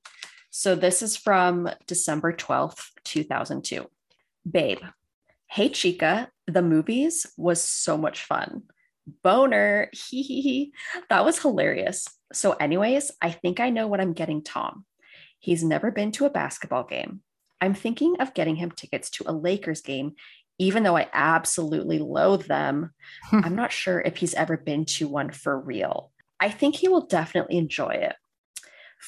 So 0.57 0.73
this 0.73 1.01
is 1.01 1.17
from 1.17 1.69
December 1.85 2.31
12th, 2.31 2.91
2002. 3.03 3.87
Babe. 4.49 4.79
Hey 5.47 5.67
Chica, 5.67 6.29
the 6.47 6.61
movies 6.61 7.25
was 7.35 7.61
so 7.61 7.97
much 7.97 8.23
fun. 8.23 8.63
Boner. 9.21 9.89
Hee 9.93 10.21
hee 10.21 10.39
hee. 10.39 10.73
That 11.09 11.25
was 11.25 11.39
hilarious. 11.39 12.07
So, 12.31 12.53
anyways, 12.53 13.11
I 13.21 13.31
think 13.31 13.59
I 13.59 13.69
know 13.69 13.87
what 13.87 13.99
I'm 13.99 14.13
getting 14.13 14.41
Tom. 14.41 14.85
He's 15.39 15.61
never 15.61 15.91
been 15.91 16.13
to 16.13 16.25
a 16.25 16.29
basketball 16.29 16.85
game. 16.85 17.19
I'm 17.59 17.73
thinking 17.73 18.15
of 18.21 18.33
getting 18.33 18.55
him 18.55 18.71
tickets 18.71 19.09
to 19.11 19.25
a 19.27 19.33
Lakers 19.33 19.81
game, 19.81 20.13
even 20.57 20.83
though 20.83 20.95
I 20.95 21.09
absolutely 21.11 21.99
loathe 21.99 22.45
them. 22.45 22.91
Hmm. 23.25 23.41
I'm 23.43 23.55
not 23.57 23.73
sure 23.73 23.99
if 23.99 24.15
he's 24.15 24.33
ever 24.33 24.55
been 24.55 24.85
to 24.85 25.09
one 25.09 25.31
for 25.31 25.59
real. 25.59 26.13
I 26.39 26.49
think 26.49 26.75
he 26.75 26.87
will 26.87 27.07
definitely 27.07 27.57
enjoy 27.57 27.89
it. 27.89 28.15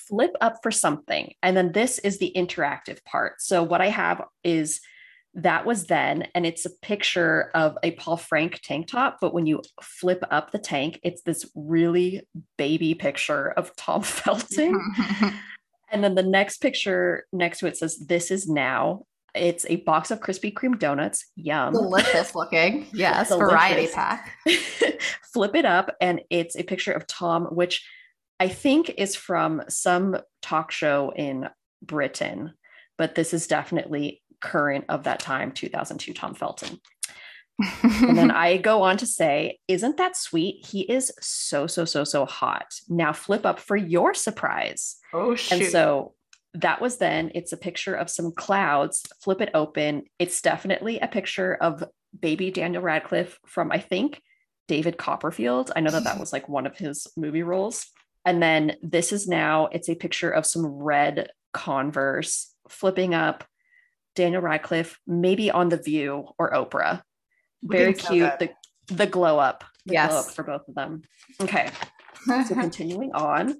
Flip 0.08 0.32
up 0.42 0.60
for 0.62 0.72
something. 0.72 1.34
And 1.42 1.58
then 1.58 1.72
this 1.72 2.00
is 2.00 2.18
the 2.18 2.32
interactive 2.36 3.04
part. 3.04 3.42
So, 3.42 3.64
what 3.64 3.82
I 3.82 3.90
have 3.90 4.24
is 4.44 4.82
that 5.34 5.66
was 5.66 5.86
then, 5.86 6.28
and 6.34 6.46
it's 6.46 6.66
a 6.66 6.72
picture 6.82 7.52
of 7.54 7.78
a 7.84 7.92
Paul 7.92 8.18
Frank 8.18 8.60
tank 8.64 8.88
top. 8.88 9.18
But 9.22 9.34
when 9.34 9.46
you 9.46 9.62
flip 9.82 10.24
up 10.32 10.52
the 10.52 10.60
tank, 10.60 11.00
it's 11.04 11.22
this 11.22 11.50
really 11.56 12.28
baby 12.58 12.96
picture 12.96 13.52
of 13.52 13.76
Tom 13.76 14.02
Felton. 14.04 14.80
And 15.90 16.04
then 16.04 16.16
the 16.16 16.24
next 16.24 16.58
picture 16.58 17.26
next 17.32 17.60
to 17.60 17.68
it 17.68 17.78
says, 17.78 17.98
This 17.98 18.32
is 18.32 18.48
now. 18.48 19.06
It's 19.34 19.66
a 19.70 19.78
box 19.78 20.10
of 20.10 20.20
Krispy 20.20 20.52
Kreme 20.52 20.80
donuts. 20.80 21.26
Yum. 21.36 21.74
Delicious 21.74 22.34
looking. 22.34 22.88
Yes. 22.92 23.30
Delicious. 23.30 23.52
Variety 23.52 23.94
pack. 23.94 24.38
Flip 25.34 25.56
it 25.56 25.66
up, 25.66 25.96
and 26.02 26.22
it's 26.30 26.56
a 26.56 26.64
picture 26.64 26.92
of 26.92 27.06
Tom, 27.06 27.46
which 27.46 27.88
I 28.40 28.48
think 28.48 28.94
is 28.98 29.16
from 29.16 29.64
some 29.68 30.18
talk 30.42 30.72
show 30.72 31.12
in 31.16 31.50
Britain, 31.82 32.54
but 32.98 33.16
this 33.16 33.34
is 33.34 33.48
definitely 33.48 34.22
current 34.42 34.86
of 34.90 35.04
that 35.04 35.20
time, 35.20 35.52
2002 35.52 36.14
Tom 36.14 36.36
Felton. 36.36 36.80
And 37.84 38.18
then 38.18 38.32
I 38.32 38.58
go 38.58 38.84
on 38.84 38.98
to 38.98 39.06
say, 39.08 39.60
Isn't 39.68 39.98
that 39.98 40.16
sweet? 40.16 40.66
He 40.66 40.82
is 40.82 41.12
so, 41.20 41.68
so, 41.68 41.86
so, 41.86 42.04
so 42.04 42.26
hot. 42.26 42.68
Now 42.88 43.14
flip 43.14 43.46
up 43.46 43.60
for 43.60 43.76
your 43.76 44.14
surprise. 44.14 44.98
oh. 45.14 45.36
And 45.52 45.66
so 45.66 46.14
that 46.54 46.82
was 46.82 46.98
then, 46.98 47.32
it's 47.36 47.54
a 47.54 47.58
picture 47.58 47.96
of 47.96 48.10
some 48.10 48.32
clouds. 48.32 49.04
Flip 49.22 49.42
it 49.42 49.50
open. 49.54 50.04
It's 50.20 50.42
definitely 50.42 51.00
a 51.00 51.08
picture 51.08 51.56
of 51.56 51.84
baby 52.20 52.52
Daniel 52.52 52.82
Radcliffe 52.82 53.40
from, 53.46 53.72
I 53.72 53.80
think, 53.80 54.22
David 54.68 54.98
Copperfield. 54.98 55.72
I 55.76 55.80
know 55.80 55.92
that 55.92 56.04
that 56.04 56.20
was 56.20 56.34
like 56.34 56.50
one 56.50 56.68
of 56.68 56.78
his 56.78 57.08
movie 57.16 57.44
roles. 57.44 57.88
And 58.28 58.44
then 58.44 58.76
this 58.82 59.14
is 59.14 59.26
now, 59.26 59.68
it's 59.72 59.88
a 59.88 59.96
picture 59.96 60.30
of 60.30 60.46
some 60.46 60.66
red 60.66 61.30
Converse 61.54 62.54
flipping 62.68 63.14
up 63.14 63.46
Daniel 64.16 64.42
Radcliffe, 64.42 65.00
maybe 65.08 65.50
on 65.50 65.70
The 65.70 65.78
View 65.78 66.28
or 66.38 66.52
Oprah. 66.52 67.02
Very 67.64 67.94
so 67.96 68.10
cute. 68.10 68.40
The, 68.40 68.50
the 68.88 69.08
glow 69.08 69.40
up. 69.40 69.64
The 69.86 69.94
glow 69.94 70.02
Yes. 70.04 70.12
up 70.28 70.36
for 70.36 70.44
both 70.44 70.68
of 70.68 70.76
them. 70.76 71.04
Okay. 71.42 71.70
So 72.26 72.44
continuing 72.54 73.14
on, 73.14 73.58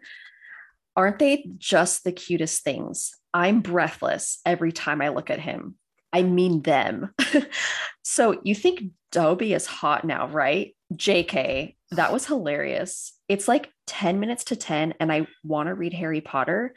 aren't 0.98 1.20
they 1.20 1.48
just 1.58 2.04
the 2.04 2.12
cutest 2.12 2.66
things? 2.66 3.14
I'm 3.34 3.62
breathless 3.62 4.42
every 4.46 4.74
time 4.74 5.02
I 5.02 5.10
look 5.10 5.30
at 5.30 5.40
him. 5.40 5.76
I 6.12 6.24
mean 6.24 6.62
them. 6.62 7.14
so 8.04 8.42
you 8.44 8.54
think 8.54 8.84
Dobie 9.14 9.54
is 9.54 9.66
hot 9.66 10.04
now, 10.04 10.28
right? 10.28 10.76
JK, 10.94 11.76
that 11.92 12.14
was 12.14 12.26
hilarious. 12.26 13.14
It's 13.28 13.48
like 13.48 13.72
10 13.88 14.20
minutes 14.20 14.46
to 14.46 14.56
10, 14.56 14.96
and 15.00 15.12
I 15.12 15.28
want 15.44 15.68
to 15.68 15.74
read 15.74 15.94
Harry 15.94 16.22
Potter, 16.22 16.74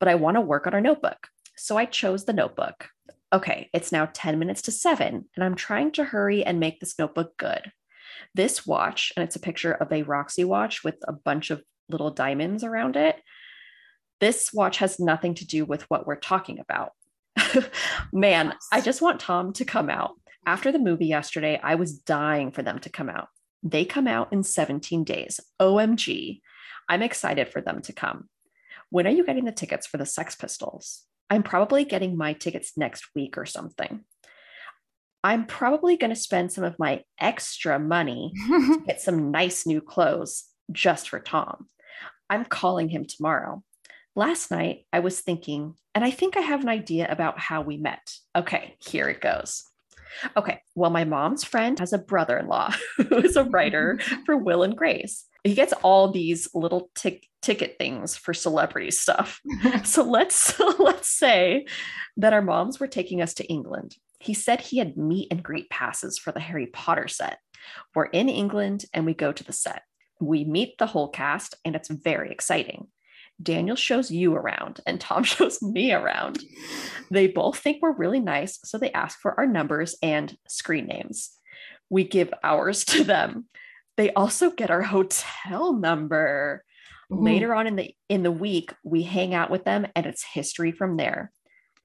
but 0.00 0.08
I 0.08 0.16
want 0.16 0.36
to 0.36 0.40
work 0.40 0.66
on 0.66 0.74
our 0.74 0.80
notebook. 0.80 1.28
So 1.56 1.76
I 1.76 1.84
chose 1.84 2.24
the 2.24 2.32
notebook. 2.32 2.88
Okay, 3.32 3.68
it's 3.72 3.92
now 3.92 4.08
10 4.12 4.38
minutes 4.38 4.62
to 4.62 4.72
7, 4.72 5.28
and 5.34 5.44
I'm 5.44 5.54
trying 5.54 5.92
to 5.92 6.04
hurry 6.04 6.44
and 6.44 6.60
make 6.60 6.80
this 6.80 6.98
notebook 6.98 7.36
good. 7.36 7.72
This 8.34 8.66
watch, 8.66 9.12
and 9.16 9.24
it's 9.24 9.36
a 9.36 9.40
picture 9.40 9.72
of 9.72 9.92
a 9.92 10.02
Roxy 10.02 10.44
watch 10.44 10.84
with 10.84 10.96
a 11.06 11.12
bunch 11.12 11.50
of 11.50 11.62
little 11.88 12.10
diamonds 12.10 12.64
around 12.64 12.96
it. 12.96 13.20
This 14.20 14.52
watch 14.52 14.78
has 14.78 15.00
nothing 15.00 15.34
to 15.34 15.46
do 15.46 15.64
with 15.64 15.82
what 15.90 16.06
we're 16.06 16.16
talking 16.16 16.58
about. 16.60 16.92
Man, 18.12 18.54
I 18.72 18.80
just 18.80 19.02
want 19.02 19.20
Tom 19.20 19.52
to 19.54 19.64
come 19.64 19.90
out. 19.90 20.12
After 20.46 20.70
the 20.70 20.78
movie 20.78 21.06
yesterday, 21.06 21.58
I 21.62 21.74
was 21.74 21.98
dying 21.98 22.52
for 22.52 22.62
them 22.62 22.78
to 22.80 22.90
come 22.90 23.08
out. 23.08 23.28
They 23.64 23.86
come 23.86 24.06
out 24.06 24.32
in 24.32 24.42
17 24.42 25.04
days. 25.04 25.40
OMG. 25.60 26.42
I'm 26.88 27.02
excited 27.02 27.48
for 27.48 27.62
them 27.62 27.80
to 27.82 27.94
come. 27.94 28.28
When 28.90 29.06
are 29.06 29.10
you 29.10 29.24
getting 29.24 29.46
the 29.46 29.52
tickets 29.52 29.86
for 29.86 29.96
the 29.96 30.06
Sex 30.06 30.36
Pistols? 30.36 31.02
I'm 31.30 31.42
probably 31.42 31.84
getting 31.84 32.16
my 32.16 32.34
tickets 32.34 32.72
next 32.76 33.08
week 33.14 33.38
or 33.38 33.46
something. 33.46 34.04
I'm 35.24 35.46
probably 35.46 35.96
going 35.96 36.10
to 36.10 36.16
spend 36.16 36.52
some 36.52 36.64
of 36.64 36.78
my 36.78 37.02
extra 37.18 37.78
money 37.78 38.34
to 38.46 38.82
get 38.86 39.00
some 39.00 39.30
nice 39.30 39.66
new 39.66 39.80
clothes 39.80 40.44
just 40.70 41.08
for 41.08 41.18
Tom. 41.18 41.66
I'm 42.28 42.44
calling 42.44 42.90
him 42.90 43.06
tomorrow. 43.06 43.62
Last 44.14 44.50
night, 44.50 44.86
I 44.92 45.00
was 45.00 45.20
thinking, 45.20 45.74
and 45.94 46.04
I 46.04 46.10
think 46.10 46.36
I 46.36 46.40
have 46.40 46.60
an 46.60 46.68
idea 46.68 47.10
about 47.10 47.38
how 47.38 47.62
we 47.62 47.78
met. 47.78 48.12
Okay, 48.36 48.76
here 48.78 49.08
it 49.08 49.22
goes. 49.22 49.64
Okay, 50.36 50.60
well, 50.74 50.90
my 50.90 51.04
mom's 51.04 51.44
friend 51.44 51.78
has 51.78 51.92
a 51.92 51.98
brother 51.98 52.38
in 52.38 52.46
law 52.46 52.72
who 52.96 53.16
is 53.18 53.36
a 53.36 53.44
writer 53.44 53.98
for 54.26 54.36
Will 54.36 54.62
and 54.62 54.76
Grace. 54.76 55.26
He 55.42 55.54
gets 55.54 55.74
all 55.82 56.10
these 56.10 56.48
little 56.54 56.90
tic- 56.94 57.26
ticket 57.42 57.76
things 57.78 58.16
for 58.16 58.32
celebrity 58.32 58.90
stuff. 58.90 59.40
So 59.84 60.02
let's 60.02 60.58
let's 60.78 61.08
say 61.10 61.66
that 62.16 62.32
our 62.32 62.40
moms 62.40 62.80
were 62.80 62.86
taking 62.86 63.20
us 63.20 63.34
to 63.34 63.44
England. 63.44 63.96
He 64.18 64.32
said 64.32 64.60
he 64.60 64.78
had 64.78 64.96
meet 64.96 65.28
and 65.30 65.42
greet 65.42 65.68
passes 65.68 66.18
for 66.18 66.32
the 66.32 66.40
Harry 66.40 66.66
Potter 66.66 67.08
set. 67.08 67.38
We're 67.94 68.06
in 68.06 68.28
England 68.28 68.86
and 68.94 69.04
we 69.04 69.12
go 69.14 69.32
to 69.32 69.44
the 69.44 69.52
set. 69.52 69.82
We 70.20 70.44
meet 70.44 70.78
the 70.78 70.86
whole 70.86 71.08
cast 71.08 71.56
and 71.64 71.76
it's 71.76 71.90
very 71.90 72.30
exciting. 72.30 72.86
Daniel 73.42 73.76
shows 73.76 74.10
you 74.10 74.34
around 74.34 74.80
and 74.86 75.00
Tom 75.00 75.24
shows 75.24 75.60
me 75.62 75.92
around. 75.92 76.42
They 77.10 77.26
both 77.28 77.58
think 77.58 77.78
we're 77.82 77.96
really 77.96 78.20
nice, 78.20 78.58
so 78.64 78.78
they 78.78 78.92
ask 78.92 79.18
for 79.20 79.38
our 79.38 79.46
numbers 79.46 79.96
and 80.02 80.36
screen 80.48 80.86
names. 80.86 81.30
We 81.90 82.04
give 82.04 82.32
ours 82.42 82.84
to 82.86 83.04
them. 83.04 83.46
They 83.96 84.12
also 84.12 84.50
get 84.50 84.70
our 84.70 84.82
hotel 84.82 85.74
number. 85.74 86.64
Later 87.10 87.54
on 87.54 87.66
in 87.66 87.76
the 87.76 87.94
in 88.08 88.22
the 88.22 88.32
week, 88.32 88.72
we 88.82 89.02
hang 89.02 89.34
out 89.34 89.50
with 89.50 89.64
them 89.64 89.86
and 89.94 90.06
it's 90.06 90.24
history 90.24 90.72
from 90.72 90.96
there. 90.96 91.30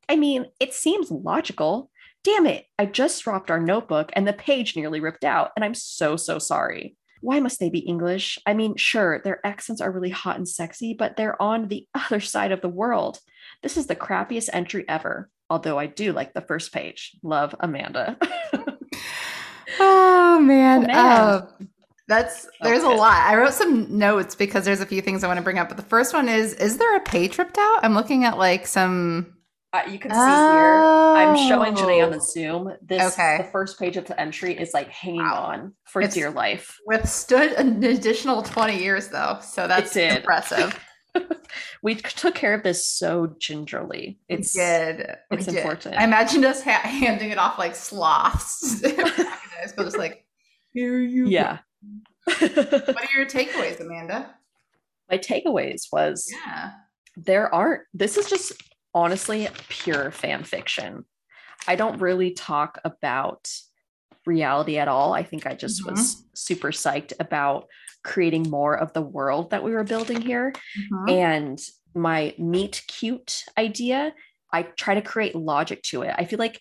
I 0.07 0.15
mean, 0.15 0.47
it 0.59 0.73
seems 0.73 1.11
logical. 1.11 1.91
Damn 2.23 2.47
it, 2.47 2.65
I 2.79 2.85
just 2.85 3.23
dropped 3.23 3.51
our 3.51 3.59
notebook 3.59 4.11
and 4.13 4.27
the 4.27 4.33
page 4.33 4.75
nearly 4.75 4.99
ripped 4.99 5.23
out, 5.23 5.51
and 5.55 5.63
I'm 5.63 5.75
so, 5.75 6.15
so 6.15 6.39
sorry. 6.39 6.95
Why 7.21 7.39
must 7.39 7.59
they 7.59 7.69
be 7.69 7.79
English? 7.79 8.39
I 8.45 8.53
mean, 8.53 8.75
sure, 8.77 9.19
their 9.23 9.45
accents 9.45 9.81
are 9.81 9.91
really 9.91 10.09
hot 10.09 10.37
and 10.37 10.47
sexy, 10.47 10.93
but 10.93 11.17
they're 11.17 11.41
on 11.41 11.67
the 11.67 11.87
other 11.93 12.19
side 12.19 12.51
of 12.51 12.61
the 12.61 12.69
world. 12.69 13.19
This 13.63 13.77
is 13.77 13.87
the 13.87 13.95
crappiest 13.95 14.49
entry 14.53 14.85
ever, 14.87 15.29
although 15.49 15.77
I 15.77 15.85
do 15.87 16.13
like 16.13 16.33
the 16.33 16.41
first 16.41 16.71
page. 16.73 17.15
Love 17.23 17.55
Amanda. 17.59 18.17
Oh 19.79 20.39
man. 20.41 20.83
Oh, 20.83 20.87
man. 20.87 20.97
Uh, 20.97 21.47
That's 22.07 22.47
there's 22.61 22.83
Okay. 22.83 22.93
a 22.93 22.97
lot. 22.97 23.17
I 23.27 23.35
wrote 23.35 23.53
some 23.53 23.97
notes 23.97 24.33
because 24.35 24.65
there's 24.65 24.81
a 24.81 24.85
few 24.85 25.01
things 25.01 25.23
I 25.23 25.27
want 25.27 25.37
to 25.37 25.43
bring 25.43 25.59
up. 25.59 25.67
But 25.67 25.77
the 25.77 25.83
first 25.83 26.13
one 26.13 26.27
is: 26.27 26.53
Is 26.53 26.77
there 26.77 26.95
a 26.95 26.99
pay 27.01 27.27
ripped 27.27 27.57
out? 27.57 27.79
I'm 27.83 27.93
looking 27.93 28.25
at 28.25 28.37
like 28.37 28.65
some. 28.65 29.35
Uh, 29.71 29.81
you 29.89 29.99
can 29.99 30.09
see 30.09 30.17
here. 30.17 30.23
I'm 30.23 31.37
showing 31.47 31.75
Jenae 31.75 32.03
on 32.03 32.09
the 32.11 32.17
Oh. 32.17 32.19
Zoom. 32.19 32.73
This 32.81 33.13
Okay. 33.13 33.37
the 33.37 33.43
first 33.51 33.77
page 33.77 33.97
of 33.97 34.05
the 34.05 34.19
entry 34.19 34.57
is 34.59 34.73
like 34.73 34.89
hanging 34.89 35.21
Wow. 35.21 35.43
on 35.43 35.73
for 35.85 36.01
It's- 36.01 36.15
dear 36.15 36.31
life. 36.31 36.77
Withstood 36.87 37.51
an 37.53 37.83
additional 37.83 38.41
20 38.41 38.77
years 38.81 39.09
though, 39.09 39.37
so 39.41 39.67
that's 39.67 39.95
impressive. 39.95 40.79
we 41.83 41.95
took 41.95 42.33
care 42.33 42.55
of 42.55 42.63
this 42.63 42.87
so 42.87 43.35
gingerly. 43.39 44.19
It's 44.27 44.55
we 44.55 44.61
did. 44.61 45.15
We 45.29 45.37
it's 45.37 45.45
did. 45.45 45.55
important. 45.57 45.95
I 45.97 46.03
imagined 46.03 46.45
us 46.45 46.63
ha- 46.63 46.81
handing 46.83 47.29
it 47.29 47.37
off 47.37 47.59
like 47.59 47.75
sloths. 47.75 48.81
but 48.81 49.83
just 49.83 49.97
like, 49.97 50.25
here 50.73 50.99
you 50.99 51.27
yeah. 51.27 51.59
What 52.25 52.41
are 52.49 53.15
your 53.15 53.25
takeaways, 53.27 53.79
Amanda? 53.79 54.33
My 55.11 55.17
takeaways 55.19 55.83
was 55.91 56.27
Yeah. 56.45 56.71
there 57.17 57.53
aren't 57.53 57.83
this 57.93 58.17
is 58.17 58.27
just 58.29 58.53
honestly 58.93 59.47
pure 59.69 60.11
fan 60.11 60.43
fiction. 60.43 61.05
I 61.67 61.75
don't 61.75 61.99
really 61.99 62.31
talk 62.31 62.79
about 62.83 63.49
reality 64.25 64.77
at 64.77 64.87
all. 64.87 65.13
I 65.13 65.23
think 65.23 65.45
i 65.47 65.53
just 65.55 65.85
was 65.85 66.25
super 66.35 66.69
psyched 66.71 67.13
about 67.19 67.67
creating 68.03 68.49
more 68.49 68.75
of 68.77 68.93
the 68.93 69.01
world 69.01 69.51
that 69.51 69.63
we 69.63 69.71
were 69.71 69.83
building 69.83 70.21
here. 70.21 70.53
Mhm. 70.77 71.09
and 71.11 71.59
my 71.95 72.35
meet 72.37 72.83
cute 72.87 73.43
idea 73.57 74.13
i 74.53 74.61
try 74.61 74.93
to 74.93 75.01
create 75.01 75.33
logic 75.35 75.81
to 75.81 76.03
it. 76.03 76.13
I 76.17 76.25
feel 76.25 76.37
like 76.39 76.59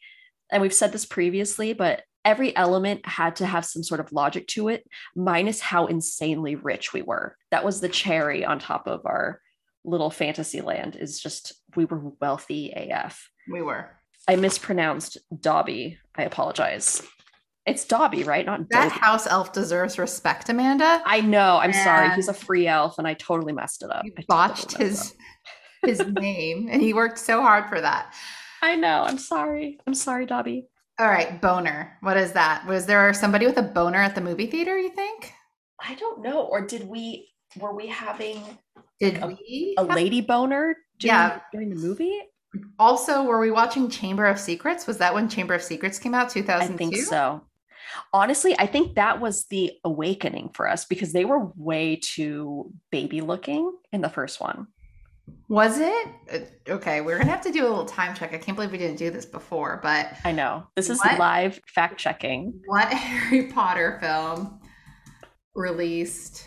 and 0.51 0.63
we've 0.63 0.73
said 0.75 0.93
this 0.93 1.05
previously 1.07 1.75
but 1.75 2.03
every 2.25 2.55
element 2.57 3.07
had 3.07 3.37
to 3.37 3.47
have 3.47 3.65
some 3.65 3.83
sort 3.83 4.01
of 4.01 4.11
logic 4.13 4.47
to 4.49 4.69
it 4.69 4.85
minus 5.15 5.61
how 5.61 5.87
insanely 5.87 6.55
rich 6.55 6.93
we 6.93 7.03
were. 7.03 7.37
That 7.51 7.65
was 7.65 7.81
the 7.81 7.89
cherry 7.89 8.45
on 8.45 8.59
top 8.59 8.87
of 8.89 9.01
our 9.05 9.41
little 9.89 10.11
fantasy 10.11 10.61
land 10.61 10.97
is 10.97 11.19
just 11.21 11.53
we 11.77 11.85
were 11.85 12.13
wealthy 12.21 12.73
af 12.73 13.29
We 13.51 13.63
were. 13.63 13.91
i 14.29 14.37
mispronounced 14.37 15.19
dobby 15.41 15.99
i 16.17 16.23
apologize 16.23 17.03
it's 17.67 17.85
dobby 17.85 18.23
right 18.25 18.47
not 18.47 18.61
That 18.71 18.89
Dobby. 18.91 19.01
house 19.01 19.27
elf 19.27 19.53
deserves 19.53 19.99
respect, 19.99 20.49
Amanda. 20.49 21.03
i 21.07 21.21
know 21.21 21.59
i'm 21.59 21.73
sorry 21.73 22.11
he's 22.15 22.29
a 22.29 22.35
free 22.35 22.67
elf 22.67 22.99
and 22.99 23.07
i 23.09 23.15
totally 23.15 23.53
messed 23.53 23.83
it 23.83 23.91
up 23.91 24.05
You 24.05 24.13
I 24.19 24.25
botched 24.29 24.77
his 24.77 25.15
his 25.85 26.01
name, 26.07 26.69
and 26.71 26.83
he 26.83 26.93
worked 26.93 27.19
so 27.19 27.41
hard 27.41 27.69
for 27.69 27.81
that. 27.81 28.13
i 28.63 28.75
know 28.77 29.03
i'm 29.09 29.19
sorry 29.19 29.79
i'm 29.87 29.95
sorry 29.95 30.27
dobby 30.27 30.67
All 31.01 31.07
right, 31.07 31.41
boner. 31.41 31.97
What 32.01 32.17
is 32.17 32.33
that? 32.33 32.67
Was 32.67 32.85
there 32.87 33.15
somebody 33.15 33.47
with 33.47 33.57
a 33.57 33.63
boner 33.63 34.03
at 34.03 34.17
the 34.17 34.21
movie 34.21 34.49
theater? 34.51 34.77
You 34.77 34.91
think? 34.91 35.33
I 35.91 35.95
don't 35.95 36.23
know. 36.27 36.41
Or 36.53 36.67
did 36.67 36.89
we 36.95 37.29
were 37.61 37.73
we 37.81 37.87
having 37.87 38.43
Did 39.01 39.23
A- 39.23 39.27
we? 39.29 39.75
a 39.79 39.85
lady 39.85 40.21
boner 40.21 40.77
during, 40.99 41.15
Yeah. 41.17 41.41
during 41.53 41.71
the 41.71 41.77
movie? 41.77 42.19
Also, 42.79 43.23
were 43.25 43.39
we 43.39 43.51
watching 43.51 43.89
Chamber 43.91 44.27
of 44.27 44.39
Secrets? 44.41 44.87
Was 44.87 44.99
that 44.99 45.15
when 45.15 45.29
Chamber 45.29 45.55
of 45.55 45.63
Secrets 45.63 45.99
came 45.99 46.15
out? 46.15 46.31
Two 46.31 46.45
I 46.49 46.67
think 46.67 46.97
so. 46.97 47.43
Honestly, 48.13 48.55
I 48.59 48.67
think 48.67 48.95
that 48.97 49.21
was 49.21 49.47
the 49.47 49.73
awakening 49.85 50.51
for 50.55 50.69
us 50.69 50.85
because 50.85 51.13
they 51.13 51.25
were 51.25 51.51
way 51.57 51.97
too 51.97 52.73
baby 52.91 53.21
looking 53.21 53.73
in 53.93 54.01
the 54.01 54.09
first 54.09 54.41
one. 54.41 54.67
Was 55.49 55.79
it? 55.79 56.09
Uh, 56.33 56.39
Okay, 56.73 57.01
we're 57.03 57.19
gonna 57.19 57.31
have 57.31 57.43
to 57.43 57.53
do 57.53 57.67
a 57.67 57.69
little 57.69 57.85
time 57.85 58.15
check. 58.15 58.33
I 58.35 58.39
can't 58.39 58.57
believe 58.57 58.73
we 58.73 58.79
didn't 58.79 58.97
do 58.99 59.11
this 59.11 59.25
before, 59.27 59.79
but 59.83 60.13
I 60.25 60.33
know. 60.33 60.67
This 60.75 60.89
is 60.91 60.99
What? 61.01 61.19
live 61.19 61.61
fact 61.67 61.99
checking. 61.99 62.61
what 62.67 62.89
Harry 62.93 63.45
Potter 63.53 63.99
film 64.01 64.61
released 65.55 66.45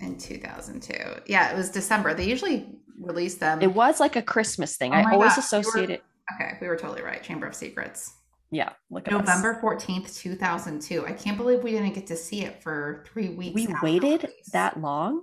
in 0.00 0.16
2002? 0.18 0.94
Yeah, 1.26 1.50
it 1.50 1.56
was 1.56 1.70
December. 1.70 2.14
They 2.14 2.26
usually 2.28 2.66
release 3.00 3.36
them. 3.36 3.60
It 3.62 3.72
was 3.74 4.00
like 4.00 4.16
a 4.16 4.22
Christmas 4.22 4.76
thing. 4.76 4.92
Oh 4.92 4.96
I 4.96 5.12
always 5.12 5.34
gosh, 5.36 5.52
you 5.52 5.82
were- 5.82 5.90
it. 5.90 6.02
okay, 6.34 6.58
we 6.60 6.66
were 6.68 6.76
totally 6.76 7.02
right. 7.02 7.22
Chamber 7.22 7.46
of 7.46 7.54
Secrets. 7.54 8.14
Yeah, 8.50 8.70
look 8.90 9.06
at 9.06 9.12
us. 9.14 9.20
November 9.26 9.60
14th, 9.62 10.16
2002. 10.16 11.04
I 11.06 11.12
can't 11.12 11.36
believe 11.36 11.62
we 11.62 11.72
didn't 11.72 11.92
get 11.92 12.06
to 12.06 12.16
see 12.16 12.42
it 12.44 12.62
for 12.62 13.04
three 13.12 13.28
weeks. 13.28 13.54
We 13.54 13.68
waited 13.82 14.22
release. 14.22 14.50
that 14.52 14.80
long. 14.80 15.22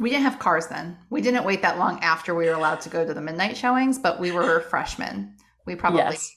We 0.00 0.10
didn't 0.10 0.24
have 0.24 0.40
cars 0.40 0.66
then. 0.66 0.98
We 1.10 1.20
didn't 1.20 1.44
wait 1.44 1.62
that 1.62 1.78
long 1.78 2.00
after 2.00 2.34
we 2.34 2.46
were 2.46 2.54
allowed 2.54 2.80
to 2.82 2.88
go 2.88 3.06
to 3.06 3.14
the 3.14 3.20
midnight 3.20 3.56
showings, 3.56 3.98
but 3.98 4.18
we 4.18 4.32
were 4.32 4.60
freshmen. 4.70 5.36
We 5.66 5.76
probably 5.76 6.00
Yes. 6.00 6.28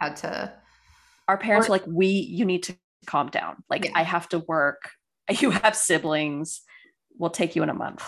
had 0.00 0.16
to. 0.16 0.52
Our 1.28 1.36
parents 1.36 1.66
Or- 1.68 1.72
were 1.72 1.76
like, 1.78 1.86
"We, 1.86 2.06
you 2.06 2.46
need 2.46 2.62
to 2.64 2.76
calm 3.06 3.28
down. 3.28 3.62
Like, 3.68 3.84
Yeah. 3.84 3.90
I 3.94 4.02
have 4.04 4.28
to 4.30 4.38
work. 4.38 4.90
You 5.40 5.50
have 5.50 5.76
siblings. 5.76 6.62
We'll 7.18 7.30
take 7.30 7.54
you 7.56 7.62
in 7.62 7.68
a 7.68 7.74
month." 7.74 8.02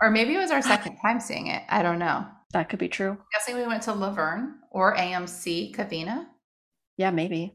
Or 0.00 0.10
maybe 0.10 0.34
it 0.34 0.38
was 0.38 0.50
our 0.50 0.62
second 0.62 0.96
time 1.02 1.20
seeing 1.20 1.48
it. 1.48 1.62
I 1.68 1.82
don't 1.82 1.98
know. 1.98 2.26
That 2.52 2.68
could 2.68 2.78
be 2.78 2.88
true. 2.88 3.10
I'm 3.10 3.18
guessing 3.32 3.56
we 3.56 3.66
went 3.66 3.82
to 3.84 3.92
Laverne 3.92 4.54
or 4.70 4.96
AMC 4.96 5.74
Covina. 5.74 6.26
Yeah, 6.96 7.10
maybe. 7.10 7.54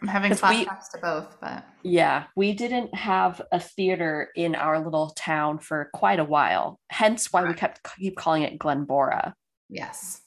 I'm 0.00 0.08
having 0.08 0.32
flashbacks 0.32 0.90
to 0.94 0.98
both, 1.02 1.36
but 1.40 1.64
Yeah, 1.82 2.24
we 2.34 2.54
didn't 2.54 2.94
have 2.94 3.42
a 3.52 3.60
theater 3.60 4.30
in 4.34 4.54
our 4.54 4.82
little 4.82 5.10
town 5.10 5.58
for 5.58 5.90
quite 5.92 6.18
a 6.20 6.24
while. 6.24 6.80
Hence 6.90 7.32
why 7.32 7.44
we 7.44 7.52
kept 7.54 7.80
keep 7.98 8.16
calling 8.16 8.42
it 8.44 8.58
Glenbora 8.58 9.34
yes, 9.68 10.22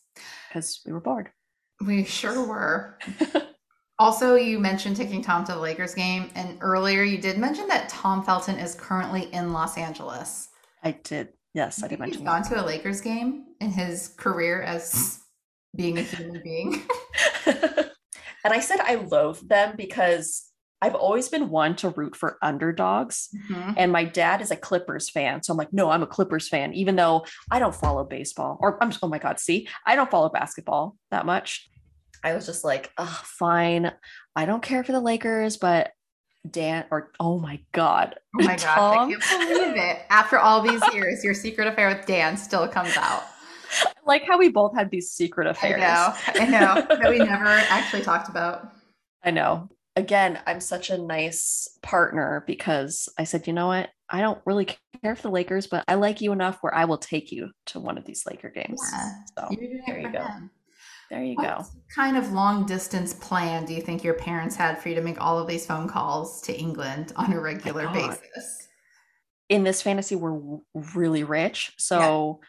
because 0.47 0.81
we 0.85 0.93
were 0.93 1.01
bored. 1.01 1.31
we 1.83 2.03
sure 2.03 2.45
were. 2.45 2.99
Also, 3.99 4.35
you 4.35 4.59
mentioned 4.59 4.95
taking 4.97 5.21
Tom 5.21 5.45
to 5.45 5.51
the 5.53 5.59
Lakers 5.59 5.93
game, 5.93 6.29
and 6.35 6.57
earlier 6.61 7.03
you 7.03 7.17
did 7.19 7.37
mention 7.37 7.67
that 7.67 7.89
Tom 7.89 8.23
Felton 8.23 8.57
is 8.57 8.73
currently 8.75 9.31
in 9.33 9.53
Los 9.53 9.77
Angeles. 9.77 10.49
I 10.83 10.91
did. 11.03 11.29
Yes, 11.53 11.81
I 11.81 11.85
I 11.85 11.89
did 11.89 11.99
mention. 11.99 12.19
he's 12.21 12.27
gone 12.27 12.41
that. 12.41 12.49
to 12.49 12.63
a 12.63 12.65
Lakers 12.65 13.01
game 13.01 13.45
in 13.61 13.69
his 13.71 14.07
career 14.17 14.61
as 14.63 15.19
being 15.75 15.99
a 15.99 16.01
human 16.03 16.41
being. 16.43 16.81
and 17.45 18.51
I 18.53 18.59
said 18.59 18.79
I 18.79 18.95
loathe 18.95 19.47
them 19.47 19.75
because 19.77 20.49
I've 20.81 20.95
always 20.95 21.29
been 21.29 21.49
one 21.49 21.75
to 21.77 21.89
root 21.91 22.15
for 22.15 22.37
underdogs. 22.41 23.29
Mhm. 23.49 23.75
And 23.77 23.91
my 23.91 24.03
dad 24.03 24.41
is 24.41 24.51
a 24.51 24.55
Clippers 24.57 25.09
fan. 25.09 25.41
So 25.43 25.53
I'm 25.53 25.57
like, 25.57 25.71
no, 25.71 25.89
I'm 25.91 26.03
a 26.03 26.07
Clippers 26.07 26.49
fan, 26.49 26.73
even 26.73 26.95
though 26.97 27.25
I 27.51 27.59
don't 27.59 27.73
follow 27.75 28.03
baseball 28.03 28.57
or 28.59 28.83
I'm, 28.83 28.91
oh 29.01 29.07
my 29.07 29.19
God, 29.19 29.39
see, 29.39 29.69
I 29.85 29.95
don't 29.95 30.11
follow 30.11 30.27
basketball 30.29 30.97
that 31.11 31.25
much. 31.25 31.69
I 32.23 32.33
was 32.33 32.45
just 32.45 32.63
like, 32.63 32.91
oh, 32.97 33.21
fine. 33.23 33.91
I 34.35 34.45
don't 34.45 34.63
care 34.63 34.83
for 34.83 34.91
the 34.91 35.01
Lakers, 35.01 35.57
but 35.57 35.91
Dan, 36.49 36.85
or 36.91 37.11
oh 37.19 37.39
my 37.39 37.59
God. 37.71 38.15
Oh 38.39 38.43
my 38.43 38.55
gosh, 38.57 38.65
I 38.65 38.95
can't 39.09 39.49
believe 39.49 39.75
it. 39.75 39.99
After 40.09 40.39
all 40.39 40.61
these 40.61 40.81
years, 40.93 41.23
your 41.23 41.33
secret 41.33 41.67
affair 41.67 41.89
with 41.89 42.05
Dan 42.05 42.37
still 42.37 42.67
comes 42.67 42.95
out. 42.97 43.23
like 44.05 44.23
how 44.23 44.37
we 44.37 44.49
both 44.49 44.75
had 44.75 44.91
these 44.91 45.11
secret 45.11 45.47
affairs. 45.47 45.81
I 45.81 45.85
know, 45.85 46.13
I 46.27 46.45
know, 46.45 46.97
that 46.97 47.09
we 47.09 47.19
never 47.19 47.45
actually 47.69 48.03
talked 48.03 48.29
about. 48.29 48.69
I 49.23 49.31
know. 49.31 49.69
Again, 49.95 50.39
I'm 50.47 50.59
such 50.59 50.89
a 50.89 50.97
nice 50.97 51.77
partner 51.83 52.43
because 52.47 53.07
I 53.17 53.25
said, 53.25 53.45
you 53.47 53.53
know 53.53 53.67
what? 53.67 53.89
I 54.09 54.21
don't 54.21 54.41
really 54.45 54.67
care 55.03 55.15
for 55.15 55.21
the 55.21 55.29
Lakers, 55.29 55.67
but 55.67 55.83
I 55.87 55.95
like 55.95 56.19
you 56.19 56.31
enough 56.31 56.57
where 56.61 56.73
I 56.73 56.85
will 56.85 56.97
take 56.97 57.31
you 57.31 57.51
to 57.67 57.79
one 57.79 57.97
of 57.97 58.05
these 58.05 58.23
Laker 58.25 58.49
games. 58.49 58.81
Yeah, 58.91 59.11
So 59.37 59.55
there 59.87 59.99
you 59.99 60.11
go. 60.11 60.23
him. 60.23 60.49
There 61.13 61.23
you 61.23 61.35
What 61.35 61.59
go. 61.59 61.65
kind 61.93 62.17
of 62.17 62.31
long 62.31 62.65
distance 62.65 63.13
plan 63.13 63.65
do 63.65 63.73
you 63.73 63.81
think 63.81 64.03
your 64.03 64.15
parents 64.15 64.55
had 64.55 64.81
for 64.81 64.89
you 64.89 64.95
to 64.95 65.01
make 65.01 65.21
all 65.21 65.37
of 65.37 65.47
these 65.47 65.63
phone 65.63 65.87
calls 65.87 66.41
to 66.41 66.57
England 66.57 67.13
on 67.15 67.31
a 67.33 67.39
regular 67.39 67.87
basis? 67.89 68.67
In 69.47 69.63
this 69.63 69.83
fantasy, 69.83 70.15
we're 70.15 70.57
really 70.95 71.23
rich. 71.23 71.71
So 71.77 72.39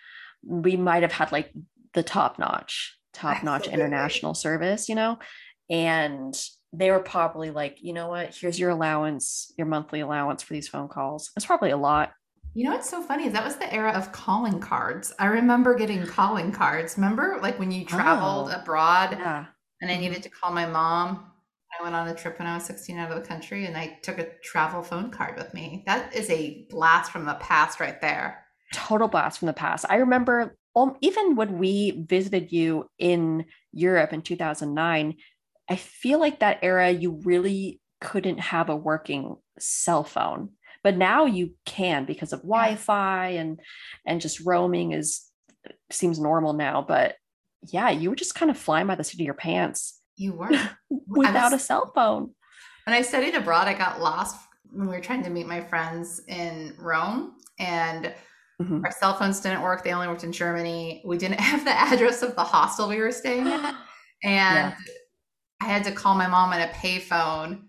we 0.43 0.77
might 0.77 1.03
have 1.03 1.13
had 1.13 1.31
like 1.31 1.53
the 1.93 2.03
top 2.03 2.39
notch, 2.39 2.97
top 3.13 3.45
notch 3.45 3.69
international 3.69 4.33
service, 4.33 4.89
you 4.89 4.95
know? 4.95 5.19
And 5.69 6.35
they 6.73 6.91
were 6.91 7.01
probably 7.01 7.51
like, 7.51 7.83
you 7.83 7.93
know 7.93 8.09
what? 8.09 8.35
Here's 8.35 8.59
your 8.59 8.71
allowance, 8.71 9.53
your 9.59 9.67
monthly 9.67 10.01
allowance 10.01 10.43
for 10.43 10.55
these 10.55 10.69
phone 10.69 10.89
calls. 10.89 11.31
It's 11.37 11.47
probably 11.47 11.71
a 11.71 11.77
lot. 11.77 12.13
You 12.55 12.65
know 12.65 12.71
what's 12.73 12.89
so 12.89 13.03
funny 13.03 13.27
is 13.27 13.33
that 13.33 13.45
was 13.45 13.57
the 13.57 13.73
era 13.73 13.93
of 13.93 14.13
calling 14.13 14.61
cards. 14.61 15.13
I 15.19 15.27
remember 15.27 15.75
getting 15.75 16.07
calling 16.07 16.53
cards. 16.53 16.97
Remember, 16.97 17.39
like 17.43 17.59
when 17.59 17.71
you 17.73 17.85
traveled 17.85 18.51
Oh. 18.51 18.61
abroad 18.61 19.13
Yeah. 19.13 19.47
and 19.81 19.91
I 19.91 19.97
needed 19.97 20.23
to 20.23 20.31
call 20.31 20.53
my 20.53 20.67
mom. 20.67 21.33
I 21.79 21.83
went 21.83 21.97
on 21.97 22.07
a 22.09 22.15
trip 22.15 22.39
when 22.39 22.47
I 22.47 22.55
was 22.55 22.65
16 22.65 22.97
out 22.99 23.11
of 23.11 23.21
the 23.21 23.27
country 23.27 23.67
and 23.67 23.77
I 23.77 23.99
took 24.03 24.19
a 24.19 24.31
travel 24.45 24.83
phone 24.83 25.11
card 25.11 25.37
with 25.37 25.53
me. 25.53 25.83
That 25.87 26.15
is 26.15 26.31
a 26.31 26.67
blast 26.71 27.11
from 27.11 27.25
the 27.27 27.35
past 27.35 27.81
right 27.81 28.01
there. 28.01 28.47
total 28.73 29.09
blast 29.09 29.39
from 29.39 29.47
the 29.47 29.53
past. 29.53 29.85
I 29.89 29.97
remember 29.97 30.57
um, 30.77 30.97
even 31.01 31.37
when 31.37 31.59
we 31.59 32.05
visited 32.09 32.51
you 32.53 32.91
in 32.99 33.45
Europe 33.73 34.13
in 34.13 34.23
2009, 34.23 35.15
I 35.69 35.77
feel 35.77 36.19
like 36.19 36.41
that 36.41 36.59
era 36.63 36.91
you 36.91 37.21
really 37.25 37.81
couldn't 38.01 38.39
have 38.39 38.69
a 38.69 38.77
working 38.77 39.37
cell 39.59 40.05
phone. 40.05 40.51
But 40.85 40.97
now 40.97 41.25
you 41.25 41.55
can 41.65 42.05
because 42.05 42.33
of 42.33 42.41
Wi-Fi 42.43 43.29
and 43.31 43.59
and 44.07 44.21
just 44.21 44.39
roaming 44.41 44.93
is 44.93 45.29
seems 45.91 46.21
normal 46.21 46.53
now. 46.53 46.83
But 46.87 47.17
yeah, 47.69 47.91
you 47.91 48.11
were 48.11 48.17
just 48.17 48.35
kind 48.37 48.51
of 48.51 48.57
flying 48.59 48.87
by 48.87 48.95
the 48.95 49.03
seat 49.03 49.19
of 49.21 49.25
your 49.25 49.35
pants 49.35 50.01
You 50.17 50.33
were. 50.39 50.51
without 51.09 51.51
was- 51.53 51.61
a 51.63 51.65
cell 51.65 51.91
phone. 51.95 52.35
When 52.87 52.95
I 52.95 53.01
studied 53.03 53.35
abroad, 53.35 53.67
I 53.67 53.73
got 53.75 54.01
lost 54.01 54.37
when 54.71 54.87
we 54.89 54.95
were 54.95 55.01
trying 55.01 55.23
to 55.25 55.31
meet 55.31 55.47
my 55.47 55.63
friends 55.63 56.21
in 56.29 56.75
Rome 56.79 57.37
and 57.59 58.13
Mhm. 58.61 58.85
our 58.85 58.91
cell 58.93 59.15
phones 59.15 59.41
didn't 59.41 59.63
work. 59.63 59.83
They 59.83 59.93
only 59.95 60.07
worked 60.07 60.23
in 60.23 60.31
Germany. 60.33 61.03
We 61.07 61.17
didn't 61.19 61.41
have 61.51 61.65
the 61.65 61.73
address 61.73 62.23
of 62.23 62.37
the 62.37 62.45
hostel 62.45 62.89
we 62.89 62.99
were 63.01 63.11
staying 63.11 63.49
at. 63.49 63.75
And 64.23 64.57
Yeah. 64.57 64.75
I 65.61 65.65
had 65.67 65.85
to 65.85 65.93
call 65.93 66.15
my 66.15 66.27
mom 66.27 66.53
on 66.53 66.61
a 66.61 66.69
payphone 66.69 67.65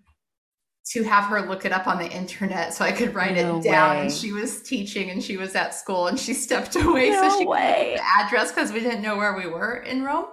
to 0.91 1.01
have 1.03 1.23
her 1.25 1.41
look 1.41 1.65
it 1.65 1.71
up 1.71 1.87
on 1.87 1.97
the 1.97 2.07
internet 2.07 2.71
so 2.73 2.85
I 2.85 2.91
could 2.91 3.15
write 3.15 3.35
No 3.35 3.57
it 3.57 3.63
down. 3.63 3.95
way. 3.95 4.01
And 4.03 4.11
she 4.11 4.31
was 4.31 4.61
teaching 4.61 5.09
and 5.09 5.23
she 5.23 5.35
was 5.35 5.55
at 5.55 5.73
school 5.73 6.05
and 6.07 6.19
she 6.19 6.33
stepped 6.45 6.75
away 6.75 7.11
so 7.11 7.21
No 7.21 7.39
she 7.39 7.45
way. 7.47 7.95
get 7.95 8.03
the 8.03 8.23
address 8.25 8.51
because 8.51 8.71
we 8.71 8.81
didn't 8.81 9.01
know 9.01 9.17
where 9.17 9.35
we 9.35 9.47
were 9.47 9.77
in 9.77 10.03
Rome. 10.03 10.25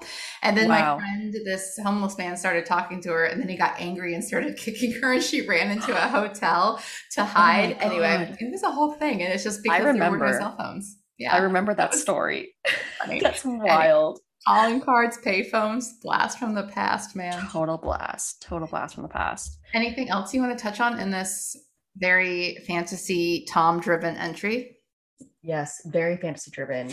And 0.43 0.55
then 0.57 0.69
Wow. 0.69 0.97
my 0.97 1.03
friend, 1.03 1.35
this 1.47 1.79
homeless 1.83 2.19
man, 2.19 2.37
started 2.37 2.67
talking 2.67 3.01
to 3.03 3.09
her 3.11 3.25
and 3.25 3.41
then 3.41 3.49
he 3.49 3.57
got 3.57 3.81
angry 3.81 4.15
and 4.15 4.23
started 4.23 4.57
kicking 4.59 4.93
her 5.01 5.15
and 5.15 5.23
she 5.23 5.47
ran 5.47 5.71
into 5.71 5.93
a 5.93 6.09
hotel 6.09 6.83
to 7.13 7.23
oh 7.23 7.25
hide. 7.25 7.77
anyway, 7.81 8.17
Oh 8.21 8.27
God. 8.27 8.37
it 8.39 8.51
was 8.53 8.63
a 8.63 8.71
whole 8.71 8.93
thing. 8.93 9.23
And 9.23 9.33
it's 9.33 9.45
just 9.45 9.63
because 9.63 9.83
there 9.97 10.11
were 10.11 10.19
no 10.19 10.33
cell 10.33 10.55
phones. 10.59 10.99
Yeah. 11.19 11.35
I 11.35 11.39
remember 11.39 11.73
that 11.75 11.93
was 11.93 12.03
story. 12.03 12.55
That's 13.23 13.43
wild. 13.45 14.21
Calling 14.47 14.81
cards, 14.81 15.19
payphones, 15.25 16.01
blast 16.03 16.39
from 16.39 16.55
the 16.55 16.65
past, 16.65 17.15
man. 17.15 17.47
Total 17.49 17.79
blast. 17.79 18.43
Total 18.43 18.67
blast 18.67 18.95
from 18.95 19.05
the 19.05 19.09
past. 19.09 19.59
Anything 19.73 20.09
else 20.09 20.35
you 20.35 20.41
want 20.41 20.57
to 20.57 20.63
touch 20.63 20.81
on 20.81 20.99
in 20.99 21.11
this 21.11 21.57
very 21.97 22.59
fantasy 22.67 23.47
Tom 23.49 23.81
driven 23.81 24.17
entry? 24.17 24.79
Yes, 25.43 25.83
very 25.87 26.17
fantasy 26.17 26.51
driven. 26.51 26.93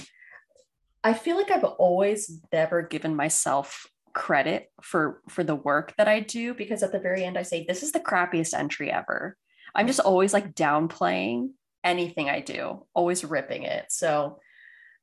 I 1.03 1.13
feel 1.13 1.38
like 1.38 1.49
I've 1.49 1.63
always 1.63 2.39
never 2.51 2.81
given 2.81 3.15
myself 3.15 3.88
credit 4.13 4.71
for 4.81 5.21
for 5.29 5.43
the 5.43 5.55
work 5.55 5.93
that 5.97 6.07
I 6.07 6.19
do 6.19 6.53
because 6.53 6.83
at 6.83 6.91
the 6.91 6.99
very 6.99 7.23
end 7.23 7.38
I 7.38 7.43
say 7.43 7.63
this 7.63 7.83
is 7.83 7.91
the 7.91 7.99
crappiest 7.99 8.53
entry 8.53 8.91
ever. 8.91 9.38
I'm 9.75 9.88
just 9.88 9.99
always 9.99 10.33
like 10.33 10.55
downplaying 10.55 11.51
anything 11.83 12.29
I 12.29 12.41
do, 12.41 12.85
always 12.93 13.23
ripping 13.23 13.63
it. 13.63 13.85
So 13.89 14.39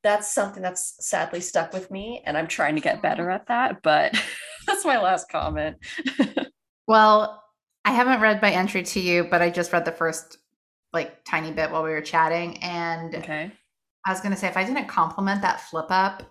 that's 0.02 0.32
something 0.32 0.62
that's 0.62 0.94
sadly 1.00 1.40
stuck 1.40 1.72
with 1.72 1.90
me 1.90 2.22
and 2.26 2.36
I'm 2.36 2.46
trying 2.46 2.74
to 2.76 2.80
get 2.80 3.02
better 3.02 3.30
at 3.30 3.48
that, 3.48 3.82
but 3.82 4.16
that's 4.66 4.84
my 4.84 5.00
last 5.00 5.28
comment. 5.28 5.76
Well, 6.86 7.42
I 7.84 7.92
haven't 7.92 8.20
read 8.20 8.42
my 8.42 8.50
entry 8.50 8.82
to 8.82 9.00
you, 9.00 9.24
but 9.24 9.42
I 9.42 9.50
just 9.50 9.72
read 9.72 9.84
the 9.84 9.92
first 9.92 10.38
like 10.92 11.24
tiny 11.24 11.52
bit 11.52 11.70
while 11.70 11.82
we 11.82 11.90
were 11.90 12.00
chatting. 12.00 12.58
And 12.62 13.14
okay. 13.14 13.52
I 14.06 14.12
was 14.12 14.20
going 14.20 14.32
to 14.32 14.38
say, 14.38 14.46
if 14.46 14.56
I 14.56 14.64
didn't 14.64 14.86
compliment 14.86 15.42
that 15.42 15.60
flip 15.60 15.86
up, 15.90 16.22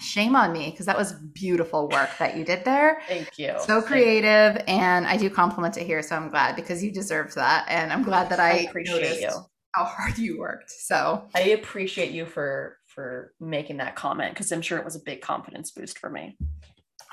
shame 0.00 0.36
on 0.36 0.52
me 0.52 0.70
because 0.70 0.86
that 0.86 0.96
was 0.96 1.12
beautiful 1.12 1.88
work 1.88 2.10
that 2.18 2.36
you 2.36 2.44
did 2.44 2.64
there. 2.64 3.02
Thank 3.08 3.38
you. 3.38 3.54
So 3.58 3.82
creative. 3.82 4.62
And 4.66 5.06
I 5.06 5.16
do 5.16 5.28
compliment 5.28 5.76
it 5.76 5.84
here. 5.84 6.02
So 6.02 6.16
I'm 6.16 6.30
glad 6.30 6.56
because 6.56 6.82
you 6.82 6.90
deserved 6.90 7.34
that. 7.34 7.66
And 7.68 7.92
I'm 7.92 8.02
glad 8.02 8.30
that 8.30 8.40
I, 8.40 8.50
I 8.50 8.56
appreciate 8.60 9.20
you. 9.20 9.30
how 9.72 9.84
hard 9.84 10.16
you 10.16 10.38
worked. 10.38 10.70
So 10.70 11.28
I 11.34 11.40
appreciate 11.40 12.12
you 12.12 12.24
for 12.26 12.77
for 12.98 13.32
making 13.38 13.76
that 13.76 13.94
comment 13.94 14.34
because 14.34 14.50
I'm 14.50 14.60
sure 14.60 14.76
it 14.76 14.84
was 14.84 14.96
a 14.96 15.00
big 15.00 15.20
confidence 15.20 15.70
boost 15.70 16.00
for 16.00 16.10
me. 16.10 16.36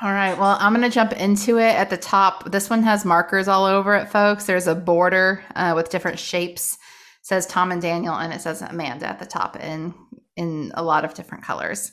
All 0.01 0.11
right. 0.11 0.35
Well, 0.35 0.57
I'm 0.59 0.73
going 0.73 0.81
to 0.81 0.89
jump 0.89 1.13
into 1.13 1.59
it 1.59 1.75
at 1.75 1.91
the 1.91 1.97
top. 1.97 2.49
This 2.51 2.71
one 2.71 2.81
has 2.81 3.05
markers 3.05 3.47
all 3.47 3.65
over 3.65 3.93
it, 3.93 4.09
folks. 4.09 4.47
There's 4.47 4.65
a 4.65 4.73
border 4.73 5.43
uh, 5.53 5.73
with 5.75 5.91
different 5.91 6.17
shapes. 6.17 6.73
It 6.73 7.27
says 7.27 7.45
Tom 7.45 7.71
and 7.71 7.83
Daniel, 7.83 8.15
and 8.15 8.33
it 8.33 8.41
says 8.41 8.63
Amanda 8.63 9.05
at 9.05 9.19
the 9.19 9.27
top 9.27 9.57
in 9.57 9.93
in 10.35 10.71
a 10.73 10.81
lot 10.81 11.05
of 11.05 11.13
different 11.13 11.43
colors. 11.43 11.91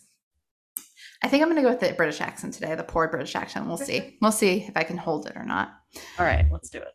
I 1.22 1.28
think 1.28 1.42
I'm 1.42 1.50
going 1.50 1.62
to 1.62 1.62
go 1.62 1.68
with 1.68 1.80
the 1.80 1.92
British 1.94 2.22
accent 2.22 2.54
today, 2.54 2.74
the 2.74 2.84
poor 2.84 3.08
British 3.08 3.36
accent. 3.36 3.66
We'll 3.66 3.76
see. 3.76 4.16
We'll 4.22 4.32
see 4.32 4.64
if 4.66 4.74
I 4.74 4.84
can 4.84 4.96
hold 4.96 5.26
it 5.26 5.36
or 5.36 5.44
not. 5.44 5.74
All 6.18 6.24
right, 6.24 6.46
let's 6.50 6.70
do 6.70 6.78
it. 6.78 6.94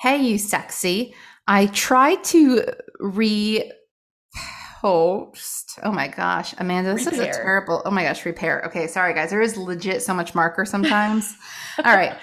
Hey, 0.00 0.18
you 0.18 0.36
sexy. 0.36 1.14
I 1.48 1.64
tried 1.68 2.22
to 2.24 2.62
re 3.00 3.72
post. 4.86 5.80
Oh 5.82 5.90
my 5.90 6.06
gosh, 6.06 6.54
Amanda, 6.58 6.92
this 6.94 7.08
is 7.08 7.18
a 7.18 7.26
terrible. 7.26 7.82
Oh 7.84 7.90
my 7.90 8.04
gosh, 8.04 8.24
repair. 8.24 8.62
Okay, 8.66 8.86
sorry 8.86 9.14
guys. 9.14 9.30
There 9.30 9.40
is 9.40 9.56
legit 9.56 10.00
so 10.00 10.14
much 10.14 10.32
marker 10.32 10.64
sometimes. 10.64 11.34
All 11.84 11.96
right. 11.96 12.16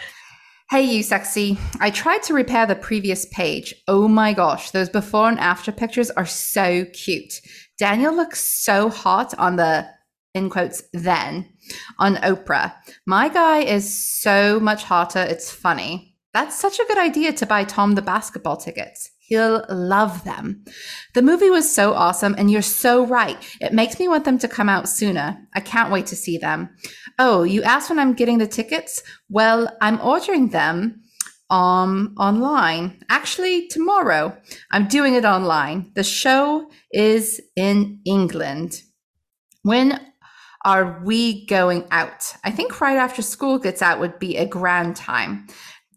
Hey, 0.69 0.83
you 0.83 1.03
sexy. 1.03 1.57
I 1.81 1.89
tried 1.89 2.23
to 2.23 2.33
repair 2.33 2.65
the 2.65 2.75
previous 2.75 3.25
page. 3.25 3.75
Oh 3.89 4.07
my 4.07 4.31
gosh, 4.31 4.71
those 4.71 4.87
before 4.87 5.27
and 5.27 5.39
after 5.39 5.73
pictures 5.73 6.09
are 6.11 6.25
so 6.25 6.85
cute. 6.93 7.33
Daniel 7.77 8.15
looks 8.15 8.39
so 8.39 8.89
hot 8.89 9.37
on 9.37 9.57
the, 9.57 9.85
in 10.33 10.49
quotes, 10.49 10.83
then 10.93 11.49
on 11.99 12.15
Oprah. 12.15 12.73
My 13.05 13.27
guy 13.27 13.59
is 13.59 13.93
so 13.93 14.59
much 14.61 14.83
hotter, 14.83 15.21
it's 15.21 15.51
funny. 15.51 16.15
That's 16.33 16.57
such 16.57 16.79
a 16.79 16.85
good 16.85 16.97
idea 16.97 17.33
to 17.33 17.45
buy 17.45 17.65
Tom 17.65 17.95
the 17.95 18.01
basketball 18.01 18.55
tickets. 18.55 19.11
He'll 19.27 19.65
love 19.69 20.23
them. 20.25 20.65
The 21.13 21.21
movie 21.21 21.49
was 21.49 21.73
so 21.73 21.93
awesome, 21.93 22.35
and 22.37 22.51
you're 22.51 22.61
so 22.61 23.05
right. 23.05 23.37
It 23.61 23.73
makes 23.73 23.97
me 23.97 24.07
want 24.07 24.25
them 24.25 24.37
to 24.39 24.47
come 24.47 24.67
out 24.67 24.89
sooner. 24.89 25.37
I 25.53 25.61
can't 25.61 25.91
wait 25.91 26.07
to 26.07 26.15
see 26.15 26.37
them. 26.37 26.69
Oh, 27.17 27.43
you 27.43 27.63
asked 27.63 27.89
when 27.89 27.99
I'm 27.99 28.13
getting 28.13 28.37
the 28.37 28.47
tickets? 28.47 29.01
Well, 29.29 29.75
I'm 29.81 29.99
ordering 30.01 30.49
them 30.49 31.01
um 31.49 32.15
online. 32.17 33.01
Actually, 33.09 33.67
tomorrow. 33.67 34.35
I'm 34.71 34.87
doing 34.87 35.13
it 35.13 35.25
online. 35.25 35.91
The 35.95 36.03
show 36.03 36.69
is 36.91 37.39
in 37.55 37.99
England. 38.05 38.81
When 39.61 39.99
are 40.65 41.01
we 41.03 41.45
going 41.45 41.85
out? 41.91 42.33
I 42.43 42.51
think 42.51 42.79
right 42.81 42.97
after 42.97 43.21
school 43.21 43.59
gets 43.59 43.81
out 43.81 43.99
would 43.99 44.17
be 44.19 44.37
a 44.37 44.45
grand 44.45 44.95
time. 44.95 45.47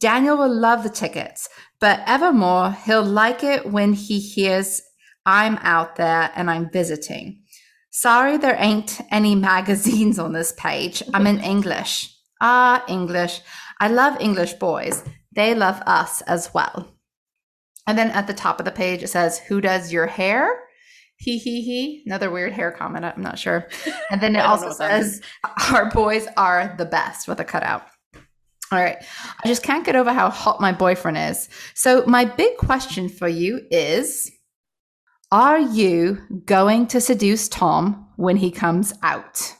Daniel 0.00 0.36
will 0.36 0.54
love 0.54 0.82
the 0.82 0.90
tickets, 0.90 1.48
but 1.80 2.00
evermore, 2.06 2.72
he'll 2.72 3.04
like 3.04 3.42
it 3.42 3.70
when 3.70 3.92
he 3.92 4.18
hears 4.18 4.82
I'm 5.26 5.56
out 5.62 5.96
there 5.96 6.30
and 6.36 6.50
I'm 6.50 6.70
visiting. 6.70 7.42
Sorry, 7.90 8.36
there 8.36 8.56
ain't 8.58 9.00
any 9.10 9.34
magazines 9.52 10.18
on 10.18 10.32
this 10.32 10.52
page. 10.52 11.02
I'm 11.12 11.26
in 11.26 11.40
English. 11.40 12.14
Ah, 12.40 12.84
English. 12.88 13.40
I 13.80 13.88
love 13.88 14.20
English 14.20 14.54
boys. 14.54 15.02
They 15.32 15.54
love 15.54 15.82
us 15.86 16.22
as 16.22 16.54
well. 16.54 16.94
And 17.86 17.98
then 17.98 18.10
at 18.10 18.26
the 18.26 18.34
top 18.34 18.58
of 18.58 18.64
the 18.64 18.72
page, 18.72 19.02
it 19.02 19.08
says, 19.08 19.38
Who 19.38 19.60
does 19.60 19.92
your 19.92 20.06
hair? 20.06 20.60
He, 21.16 21.38
he, 21.38 21.62
he. 21.62 22.02
Another 22.06 22.30
weird 22.30 22.52
hair 22.52 22.70
comment. 22.70 23.04
I'm 23.04 23.22
not 23.22 23.38
sure. 23.38 23.68
And 24.10 24.20
then 24.20 24.36
it 24.36 24.38
I 24.40 24.42
don't 24.42 24.60
know 24.60 24.66
also 24.66 24.76
says, 24.76 25.20
Our 25.72 25.90
boys 25.90 26.26
are 26.36 26.74
the 26.78 26.84
best 26.84 27.26
with 27.28 27.40
a 27.40 27.44
cutout. 27.44 27.86
All 28.72 28.80
right. 28.80 28.96
I 29.44 29.48
just 29.48 29.62
can't 29.62 29.84
get 29.84 29.96
over 29.96 30.12
how 30.12 30.28
hot 30.28 30.60
my 30.60 30.72
boyfriend 30.72 31.18
is. 31.18 31.48
So, 31.74 32.04
my 32.06 32.24
big 32.24 32.56
question 32.56 33.08
for 33.08 33.28
you 33.28 33.60
is 33.70 34.30
Are 35.30 35.58
you 35.58 36.18
going 36.44 36.88
to 36.88 37.00
seduce 37.00 37.48
Tom 37.48 38.08
when 38.16 38.36
he 38.36 38.50
comes 38.50 38.92
out? 39.02 39.54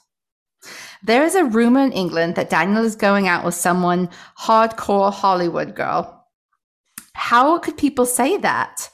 There 1.04 1.22
is 1.22 1.36
a 1.36 1.44
rumor 1.44 1.84
in 1.84 1.92
England 1.92 2.34
that 2.34 2.50
Daniel 2.50 2.84
is 2.84 2.96
going 2.96 3.28
out 3.28 3.44
with 3.44 3.54
someone 3.54 4.08
hardcore 4.40 5.12
Hollywood 5.12 5.76
girl. 5.76 6.26
How 7.14 7.58
could 7.58 7.76
people 7.76 8.06
say 8.06 8.36
that? 8.38 8.90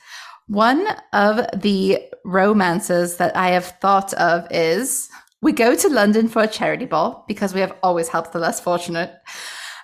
One 0.46 0.86
of 1.14 1.46
the 1.58 2.00
romances 2.24 3.16
that 3.16 3.34
I 3.34 3.48
have 3.48 3.78
thought 3.80 4.12
of 4.14 4.46
is 4.50 5.08
we 5.40 5.52
go 5.52 5.74
to 5.74 5.88
London 5.88 6.28
for 6.28 6.42
a 6.42 6.46
charity 6.46 6.84
ball 6.84 7.24
because 7.26 7.54
we 7.54 7.60
have 7.60 7.74
always 7.82 8.08
helped 8.08 8.32
the 8.32 8.38
less 8.38 8.60
fortunate. 8.60 9.12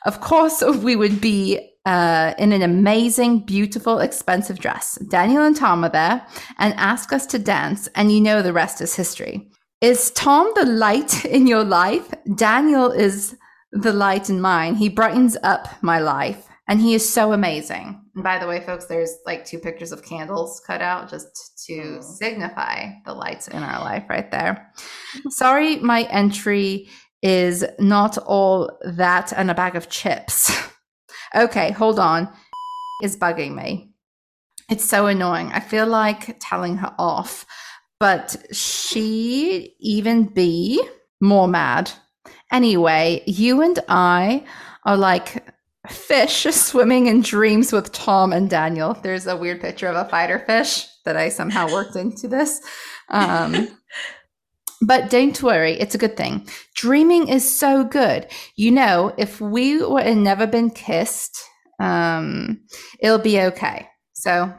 Of 0.05 0.21
course, 0.21 0.63
we 0.83 0.97
would 0.97 1.21
be 1.21 1.75
uh, 1.87 2.35
in 2.39 2.53
an 2.53 2.63
amazing, 2.63 3.41
beautiful, 3.41 3.99
expensive 3.99 4.59
dress. 4.59 4.99
Daniel 5.09 5.45
and 5.45 5.57
Tom 5.57 5.85
are 5.85 5.91
there 5.91 6.27
and 6.59 6.75
ask 6.75 7.13
us 7.13 7.27
to 7.27 7.39
dance, 7.39 7.89
and 7.95 8.13
you 8.13 8.21
know 8.21 8.43
the 8.43 8.53
rest 8.53 8.81
is 8.81 8.95
history. 8.95 9.51
Is 9.81 10.11
Tom 10.11 10.53
the 10.55 10.67
light 10.67 11.25
in 11.37 11.47
your 11.47 11.65
life? 11.65 12.09
Daniel 12.35 12.91
is 12.91 13.37
the 13.73 13.93
light 13.93 14.29
in 14.29 14.41
mine. 14.41 14.75
He 14.75 14.89
brightens 14.89 15.37
up 15.43 15.69
my 15.83 15.99
life, 15.99 16.47
and 16.69 16.81
he 16.81 16.95
is 16.95 17.09
so 17.09 17.33
amazing. 17.33 17.99
And 18.15 18.25
by 18.25 18.39
the 18.39 18.47
way, 18.47 18.61
folks, 18.61 18.87
there's 18.87 19.17
like 19.25 19.45
two 19.45 19.59
pictures 19.59 19.93
of 19.93 20.03
candles 20.03 20.61
cut 20.67 20.83
out 20.83 21.09
just 21.09 21.65
to 21.69 22.03
signify 22.03 22.89
the 23.07 23.15
lights 23.15 23.47
in 23.49 23.63
our 23.63 23.81
life 23.81 24.05
right 24.09 24.31
there. 24.31 24.73
Sorry, 25.31 25.77
my 25.77 26.03
entry 26.11 26.89
is 27.23 27.65
not 27.79 28.19
all 28.19 28.79
that 28.83 29.33
and 29.33 29.51
a 29.51 29.55
bag 29.55 29.77
of 29.77 29.89
chips. 29.89 30.51
okay, 31.35 31.71
hold 31.73 31.99
on. 31.99 32.29
Is 33.03 33.17
bugging 33.17 33.55
me. 33.55 33.93
It's 34.69 34.85
so 34.85 35.07
annoying. 35.07 35.53
I 35.53 35.61
feel 35.61 35.87
like 35.87 36.37
telling 36.41 36.79
her 36.79 36.93
off, 36.99 37.47
but 38.01 38.37
she 38.53 39.75
even 39.79 40.25
be 40.25 40.83
more 41.21 41.47
mad. 41.47 41.93
Anyway, 42.51 43.23
you 43.27 43.63
and 43.63 43.79
I 43.89 44.45
are 44.85 44.97
like 44.97 45.45
fish 45.89 46.43
swimming 46.51 47.07
in 47.07 47.23
dreams 47.23 47.73
with 47.73 47.93
Tom 47.93 48.33
and 48.33 48.51
Daniel. 48.51 48.95
There's 48.95 49.27
a 49.27 49.37
weird 49.37 49.61
picture 49.61 49.87
of 49.87 49.97
a 49.97 50.09
fighter 50.09 50.39
fish 50.41 50.87
that 51.05 51.17
I 51.17 51.29
somehow 51.29 51.71
worked 51.73 51.97
into 51.97 52.29
this. 52.29 52.61
Um, 53.09 53.69
but 54.83 55.11
don't 55.11 55.43
worry, 55.43 55.73
it's 55.73 55.95
a 55.95 55.99
good 55.99 56.17
thing. 56.17 56.47
Dreaming 56.77 57.29
is 57.29 57.45
so 57.59 57.85
good. 57.85 58.27
You 58.57 58.71
know, 58.71 59.13
if 59.19 59.41
we 59.41 59.83
were 59.85 60.15
Never 60.15 60.47
Been 60.47 60.71
Kissed, 60.71 61.39
um, 61.81 62.61
it'll 63.01 63.19
be 63.19 63.41
okay. 63.41 63.89
So 64.13 64.53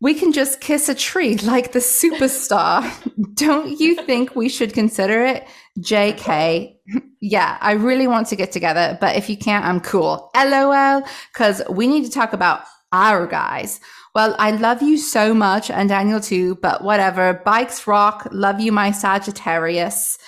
We 0.00 0.12
can 0.14 0.32
just 0.32 0.60
kiss 0.60 0.88
a 0.90 0.94
tree 0.94 1.36
like 1.44 1.72
the 1.72 1.78
superstar. 1.78 2.84
Don't 3.34 3.80
you 3.80 3.96
think 4.04 4.36
we 4.36 4.48
should 4.48 4.74
consider 4.74 5.24
it? 5.24 5.46
JK. 5.80 6.76
Yeah, 7.26 7.56
I 7.62 7.72
really 7.72 8.06
want 8.06 8.26
to 8.26 8.36
get 8.36 8.52
together, 8.52 8.98
but 9.00 9.16
if 9.16 9.30
you 9.30 9.38
can't, 9.38 9.64
I'm 9.64 9.80
cool. 9.80 10.30
LOL, 10.36 11.02
because 11.32 11.62
we 11.70 11.86
need 11.86 12.04
to 12.04 12.10
talk 12.10 12.34
about 12.34 12.64
our 12.92 13.26
guys. 13.26 13.80
Well, 14.14 14.36
I 14.38 14.52
love 14.52 14.80
you 14.80 14.96
so 14.96 15.34
much, 15.34 15.70
and 15.70 15.88
Daniel 15.88 16.20
too, 16.20 16.54
but 16.56 16.84
whatever. 16.84 17.42
Bikes 17.44 17.86
rock. 17.86 18.28
Love 18.30 18.60
you, 18.60 18.70
my 18.70 18.92
Sagittarius. 18.92 20.18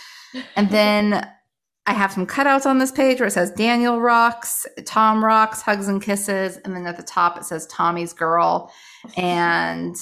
And 0.57 0.68
then 0.70 1.29
I 1.87 1.92
have 1.92 2.11
some 2.11 2.27
cutouts 2.27 2.66
on 2.66 2.79
this 2.79 2.90
page 2.90 3.20
where 3.20 3.29
it 3.29 3.33
says 3.33 3.53
Daniel 3.53 4.01
rocks, 4.01 4.66
Tom 4.87 5.25
rocks, 5.25 5.62
hugs 5.62 5.87
and 5.87 6.03
kisses. 6.03 6.57
And 6.59 6.75
then 6.75 6.85
at 6.85 6.96
the 6.96 7.03
top, 7.05 7.38
it 7.38 7.44
says 7.44 7.64
Tommy's 7.68 8.12
girl. 8.12 8.72
And 9.16 9.94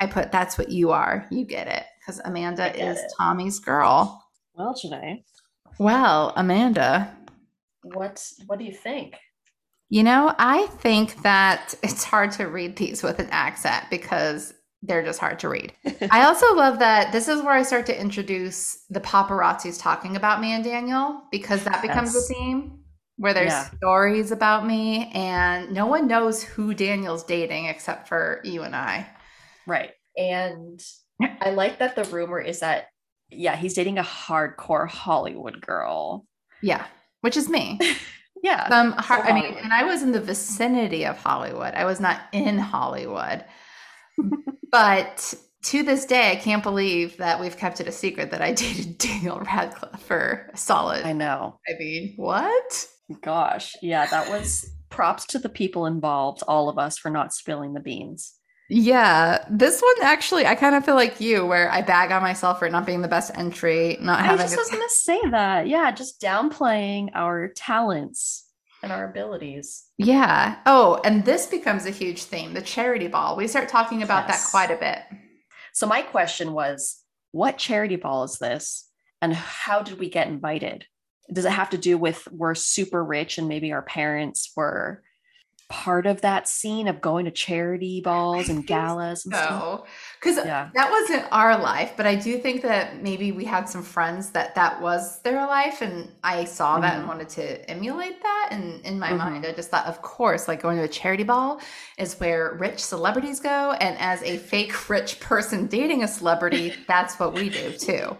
I 0.00 0.06
put, 0.06 0.32
that's 0.32 0.58
what 0.58 0.70
you 0.70 0.90
are. 0.90 1.24
You 1.30 1.44
get 1.44 1.68
it. 1.68 1.84
Because 2.00 2.20
Amanda 2.24 2.74
is 2.74 2.98
it. 2.98 3.12
Tommy's 3.16 3.60
girl. 3.60 4.26
Well, 4.54 4.74
Jenae. 4.74 5.22
Well, 5.78 6.32
Amanda. 6.34 7.16
What, 7.84 8.28
what 8.48 8.58
do 8.58 8.64
you 8.64 8.72
think? 8.72 9.14
You 9.92 10.02
know, 10.02 10.34
I 10.38 10.68
think 10.78 11.20
that 11.20 11.74
it's 11.82 12.02
hard 12.02 12.32
to 12.32 12.44
read 12.44 12.76
these 12.76 13.02
with 13.02 13.18
an 13.18 13.28
accent 13.30 13.84
because 13.90 14.54
they're 14.80 15.04
just 15.04 15.20
hard 15.20 15.38
to 15.40 15.50
read. 15.50 15.74
I 16.10 16.24
also 16.24 16.54
love 16.54 16.78
that 16.78 17.12
this 17.12 17.28
is 17.28 17.42
where 17.42 17.52
I 17.52 17.62
start 17.62 17.84
to 17.86 18.00
introduce 18.00 18.86
the 18.88 19.02
paparazzis 19.02 19.78
talking 19.78 20.16
about 20.16 20.40
me 20.40 20.52
and 20.52 20.64
Daniel 20.64 21.24
because 21.30 21.62
that 21.64 21.82
becomes 21.82 22.14
yes. 22.14 22.30
a 22.30 22.32
theme 22.32 22.78
where 23.18 23.34
there's 23.34 23.52
yeah. 23.52 23.68
stories 23.68 24.30
about 24.30 24.66
me 24.66 25.10
and 25.12 25.70
no 25.72 25.84
one 25.84 26.06
knows 26.06 26.42
who 26.42 26.72
Daniel's 26.72 27.22
dating 27.22 27.66
except 27.66 28.08
for 28.08 28.40
you 28.44 28.62
and 28.62 28.74
I. 28.74 29.06
Right. 29.66 29.90
And 30.16 30.82
I 31.42 31.50
like 31.50 31.80
that 31.80 31.96
the 31.96 32.04
rumor 32.04 32.40
is 32.40 32.60
that 32.60 32.86
yeah, 33.28 33.56
he's 33.56 33.74
dating 33.74 33.98
a 33.98 34.02
hardcore 34.02 34.88
Hollywood 34.88 35.60
girl. 35.60 36.24
Yeah, 36.62 36.86
which 37.20 37.36
is 37.36 37.50
me. 37.50 37.78
Yeah. 38.42 38.68
Some 38.68 38.92
so 38.92 39.14
I 39.14 39.32
mean, 39.32 39.54
and 39.62 39.72
I 39.72 39.84
was 39.84 40.02
in 40.02 40.12
the 40.12 40.20
vicinity 40.20 41.06
of 41.06 41.16
Hollywood. 41.16 41.74
I 41.74 41.84
was 41.84 42.00
not 42.00 42.20
in 42.32 42.58
Hollywood. 42.58 43.44
but 44.70 45.34
to 45.64 45.82
this 45.84 46.04
day, 46.04 46.32
I 46.32 46.36
can't 46.36 46.62
believe 46.62 47.16
that 47.18 47.40
we've 47.40 47.56
kept 47.56 47.80
it 47.80 47.86
a 47.86 47.92
secret 47.92 48.32
that 48.32 48.42
I 48.42 48.52
dated 48.52 48.98
Daniel 48.98 49.40
Radcliffe 49.40 50.00
for 50.02 50.50
a 50.52 50.56
solid. 50.56 51.06
I 51.06 51.12
know. 51.12 51.60
I 51.68 51.78
mean, 51.78 52.14
what? 52.16 52.86
Gosh. 53.20 53.74
Yeah, 53.80 54.06
that 54.06 54.28
was 54.28 54.68
props 54.90 55.24
to 55.26 55.38
the 55.38 55.48
people 55.48 55.86
involved, 55.86 56.42
all 56.46 56.68
of 56.68 56.78
us, 56.78 56.98
for 56.98 57.10
not 57.10 57.32
spilling 57.32 57.74
the 57.74 57.80
beans. 57.80 58.34
Yeah, 58.68 59.44
this 59.50 59.82
one 59.82 59.94
actually, 60.02 60.46
I 60.46 60.54
kind 60.54 60.74
of 60.74 60.84
feel 60.84 60.94
like 60.94 61.20
you, 61.20 61.44
where 61.44 61.70
I 61.70 61.82
bag 61.82 62.10
on 62.10 62.22
myself 62.22 62.58
for 62.58 62.70
not 62.70 62.86
being 62.86 63.02
the 63.02 63.08
best 63.08 63.30
entry, 63.36 63.98
not 64.00 64.20
having. 64.20 64.40
I 64.40 64.42
just 64.44 64.56
was 64.56 64.70
gonna 64.70 64.88
say 64.88 65.20
that. 65.30 65.68
Yeah, 65.68 65.90
just 65.90 66.20
downplaying 66.20 67.10
our 67.14 67.48
talents 67.48 68.48
and 68.82 68.90
our 68.90 69.08
abilities. 69.08 69.84
Yeah. 69.98 70.56
Oh, 70.64 71.00
and 71.04 71.24
this 71.24 71.46
becomes 71.46 71.84
a 71.84 71.90
huge 71.90 72.24
theme: 72.24 72.54
the 72.54 72.62
charity 72.62 73.08
ball. 73.08 73.36
We 73.36 73.46
start 73.46 73.68
talking 73.68 74.02
about 74.02 74.26
yes. 74.28 74.44
that 74.44 74.50
quite 74.50 74.70
a 74.70 74.80
bit. 74.80 75.00
So 75.74 75.86
my 75.86 76.02
question 76.02 76.52
was, 76.52 77.02
what 77.32 77.58
charity 77.58 77.96
ball 77.96 78.24
is 78.24 78.38
this, 78.38 78.88
and 79.20 79.34
how 79.34 79.82
did 79.82 79.98
we 79.98 80.08
get 80.08 80.28
invited? 80.28 80.86
Does 81.32 81.44
it 81.44 81.52
have 81.52 81.70
to 81.70 81.78
do 81.78 81.98
with 81.98 82.26
we're 82.30 82.54
super 82.54 83.04
rich 83.04 83.38
and 83.38 83.48
maybe 83.48 83.72
our 83.72 83.82
parents 83.82 84.52
were 84.56 85.02
part 85.72 86.04
of 86.04 86.20
that 86.20 86.46
scene 86.46 86.86
of 86.86 87.00
going 87.00 87.24
to 87.24 87.30
charity 87.30 88.02
balls 88.02 88.50
and 88.50 88.66
galas 88.66 89.24
and 89.24 89.32
no 89.32 89.86
because 90.20 90.36
yeah. 90.36 90.68
that 90.74 90.90
wasn't 90.90 91.26
our 91.32 91.58
life 91.58 91.94
but 91.96 92.06
i 92.06 92.14
do 92.14 92.36
think 92.36 92.60
that 92.60 93.02
maybe 93.02 93.32
we 93.32 93.42
had 93.42 93.66
some 93.66 93.82
friends 93.82 94.28
that 94.32 94.54
that 94.54 94.78
was 94.82 95.22
their 95.22 95.46
life 95.46 95.80
and 95.80 96.12
i 96.22 96.44
saw 96.44 96.74
mm-hmm. 96.74 96.82
that 96.82 96.92
and 96.92 97.00
mm-hmm. 97.00 97.08
wanted 97.08 97.28
to 97.30 97.70
emulate 97.70 98.22
that 98.22 98.48
and 98.50 98.84
in 98.84 98.98
my 98.98 99.08
mm-hmm. 99.08 99.16
mind 99.16 99.46
i 99.46 99.52
just 99.52 99.70
thought 99.70 99.86
of 99.86 100.02
course 100.02 100.46
like 100.46 100.60
going 100.60 100.76
to 100.76 100.84
a 100.84 100.88
charity 100.88 101.24
ball 101.24 101.58
is 101.96 102.20
where 102.20 102.54
rich 102.60 102.78
celebrities 102.78 103.40
go 103.40 103.72
and 103.80 103.96
as 103.98 104.22
a 104.24 104.36
fake 104.36 104.88
rich 104.90 105.20
person 105.20 105.66
dating 105.68 106.02
a 106.02 106.08
celebrity 106.08 106.74
that's 106.86 107.18
what 107.18 107.32
we 107.32 107.48
do 107.48 107.72
too 107.72 108.14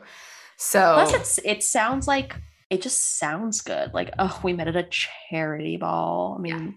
so 0.57 0.95
plus 0.95 1.13
it's 1.13 1.39
it 1.45 1.63
sounds 1.63 2.09
like 2.09 2.35
it 2.71 2.81
just 2.81 3.19
sounds 3.19 3.61
good 3.61 3.93
like 3.93 4.11
oh 4.19 4.41
we 4.43 4.55
met 4.55 4.69
at 4.69 4.77
a 4.77 4.85
charity 4.85 5.77
ball 5.77 6.35
i 6.39 6.41
mean 6.41 6.59
yeah 6.59 6.71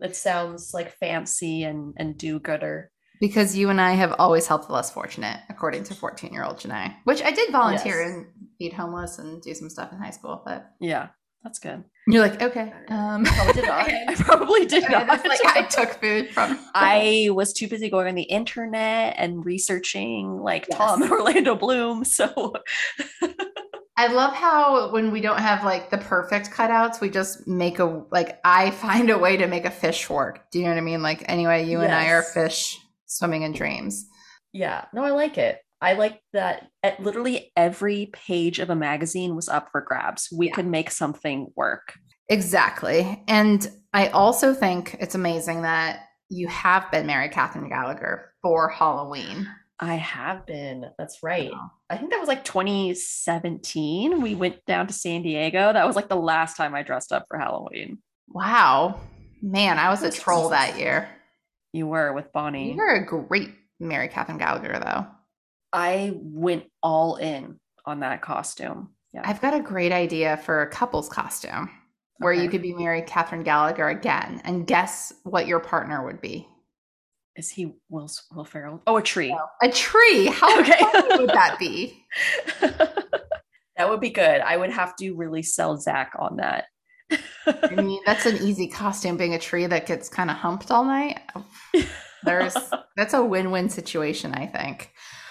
it 0.00 0.16
sounds 0.16 0.72
like 0.74 0.98
fancy 0.98 1.64
and 1.64 1.94
and 1.96 2.16
do-gooder. 2.18 2.90
Because 3.20 3.56
you 3.56 3.70
and 3.70 3.80
I 3.80 3.92
have 3.92 4.14
always 4.18 4.46
helped 4.46 4.66
the 4.66 4.74
less 4.74 4.90
fortunate, 4.90 5.40
according 5.48 5.84
to 5.84 5.94
14 5.94 6.32
year 6.32 6.44
old 6.44 6.58
Jenae, 6.58 6.94
which 7.04 7.22
I 7.22 7.30
did 7.30 7.50
volunteer 7.52 8.02
yes. 8.02 8.10
and 8.10 8.26
feed 8.58 8.72
homeless 8.72 9.18
and 9.18 9.40
do 9.40 9.54
some 9.54 9.70
stuff 9.70 9.92
in 9.92 9.98
high 9.98 10.10
school. 10.10 10.42
But 10.44 10.70
yeah, 10.80 11.08
that's 11.44 11.58
good. 11.58 11.84
You're 12.06 12.22
like, 12.22 12.42
okay. 12.42 12.72
Um, 12.88 13.24
probably 13.24 13.52
did 13.52 13.64
not. 13.68 13.88
I 14.08 14.14
probably 14.16 14.66
did 14.66 14.90
not. 14.90 15.08
Like 15.08 15.44
I 15.44 15.62
took 15.70 16.00
food 16.00 16.30
from. 16.30 16.58
I 16.74 17.28
was 17.32 17.52
too 17.52 17.68
busy 17.68 17.88
going 17.88 18.08
on 18.08 18.14
the 18.14 18.22
internet 18.22 19.14
and 19.16 19.44
researching 19.44 20.38
like 20.38 20.66
yes. 20.68 20.78
Tom 20.78 21.02
Orlando 21.10 21.54
Bloom. 21.54 22.04
So 22.04 22.54
I 23.96 24.08
love 24.08 24.34
how 24.34 24.90
when 24.90 25.12
we 25.12 25.20
don't 25.20 25.38
have 25.38 25.64
like 25.64 25.90
the 25.90 25.98
perfect 25.98 26.50
cutouts, 26.50 27.00
we 27.00 27.10
just 27.10 27.46
make 27.46 27.78
a 27.78 28.04
like 28.10 28.40
I 28.44 28.70
find 28.82 29.10
a 29.10 29.18
way 29.18 29.36
to 29.36 29.46
make 29.46 29.64
a 29.64 29.70
fish 29.70 30.08
work. 30.10 30.50
Do 30.50 30.58
you 30.58 30.64
know 30.64 30.70
what 30.70 30.78
I 30.78 30.82
mean? 30.82 31.02
Like 31.02 31.24
anyway, 31.28 31.64
you 31.64 31.80
yes. 31.80 31.84
and 31.84 31.94
I 31.94 32.08
are 32.08 32.22
fish 32.22 32.78
swimming 33.06 33.42
in 33.42 33.52
dreams. 33.52 34.06
Yeah. 34.52 34.84
No, 34.92 35.04
I 35.04 35.10
like 35.10 35.38
it. 35.38 35.58
I 35.80 35.94
like 35.94 36.22
that 36.32 36.68
at 36.82 37.02
literally 37.02 37.52
every 37.56 38.10
page 38.12 38.58
of 38.58 38.70
a 38.70 38.76
magazine 38.76 39.36
was 39.36 39.48
up 39.48 39.68
for 39.70 39.82
grabs. 39.82 40.28
We 40.32 40.46
yeah. 40.46 40.54
could 40.54 40.66
make 40.66 40.90
something 40.90 41.52
work. 41.56 41.94
Exactly. 42.30 43.22
And 43.28 43.70
I 43.92 44.08
also 44.08 44.54
think 44.54 44.96
it's 44.98 45.14
amazing 45.14 45.62
that 45.62 46.00
you 46.30 46.48
have 46.48 46.90
been 46.90 47.06
Mary 47.06 47.28
Katherine 47.28 47.68
Gallagher 47.68 48.32
for 48.40 48.68
Halloween. 48.68 49.46
I 49.80 49.94
have 49.94 50.46
been. 50.46 50.86
That's 50.98 51.22
right. 51.22 51.50
I 51.90 51.96
think 51.96 52.10
that 52.10 52.20
was 52.20 52.28
like 52.28 52.44
2017. 52.44 54.22
We 54.22 54.34
went 54.34 54.64
down 54.66 54.86
to 54.86 54.92
San 54.92 55.22
Diego. 55.22 55.72
That 55.72 55.86
was 55.86 55.96
like 55.96 56.08
the 56.08 56.16
last 56.16 56.56
time 56.56 56.74
I 56.74 56.82
dressed 56.82 57.12
up 57.12 57.26
for 57.28 57.38
Halloween. 57.38 57.98
Wow. 58.28 59.00
Man, 59.42 59.78
I 59.78 59.90
was 59.90 60.02
a 60.02 60.08
oh, 60.08 60.10
troll 60.10 60.48
that 60.50 60.78
year. 60.78 61.08
You 61.72 61.86
were 61.88 62.12
with 62.12 62.32
Bonnie. 62.32 62.70
You 62.70 62.76
were 62.76 62.94
a 62.94 63.04
great 63.04 63.50
Mary 63.80 64.08
Katherine 64.08 64.38
Gallagher, 64.38 64.78
though. 64.78 65.06
I 65.72 66.12
went 66.22 66.64
all 66.82 67.16
in 67.16 67.58
on 67.84 68.00
that 68.00 68.22
costume. 68.22 68.90
Yeah. 69.12 69.22
I've 69.24 69.40
got 69.40 69.54
a 69.54 69.60
great 69.60 69.92
idea 69.92 70.36
for 70.38 70.62
a 70.62 70.70
couple's 70.70 71.08
costume 71.08 71.68
where 72.18 72.32
okay. 72.32 72.42
you 72.42 72.48
could 72.48 72.62
be 72.62 72.72
Mary 72.72 73.02
Katherine 73.02 73.42
Gallagher 73.42 73.88
again 73.88 74.40
and 74.44 74.66
guess 74.66 75.12
what 75.24 75.48
your 75.48 75.60
partner 75.60 76.04
would 76.04 76.20
be 76.20 76.48
is 77.36 77.50
he 77.50 77.72
Will 77.88 78.08
Will 78.32 78.44
Ferrell? 78.44 78.82
Oh, 78.86 78.96
a 78.96 79.02
tree. 79.02 79.30
No. 79.30 79.46
A 79.62 79.70
tree. 79.70 80.26
How 80.26 80.60
okay. 80.60 80.78
would 81.16 81.30
that 81.30 81.56
be? 81.58 82.04
that 82.60 83.88
would 83.88 84.00
be 84.00 84.10
good. 84.10 84.40
I 84.40 84.56
would 84.56 84.70
have 84.70 84.94
to 84.96 85.14
really 85.14 85.42
sell 85.42 85.76
Zach 85.76 86.12
on 86.18 86.36
that. 86.36 86.66
I 87.46 87.74
mean, 87.74 88.00
that's 88.06 88.26
an 88.26 88.36
easy 88.38 88.68
costume 88.68 89.16
being 89.16 89.34
a 89.34 89.38
tree 89.38 89.66
that 89.66 89.86
gets 89.86 90.08
kind 90.08 90.30
of 90.30 90.36
humped 90.36 90.70
all 90.70 90.84
night. 90.84 91.20
There's 92.24 92.56
that's 92.96 93.12
a 93.12 93.22
win-win 93.22 93.68
situation, 93.68 94.32
I 94.32 94.46
think. 94.46 94.90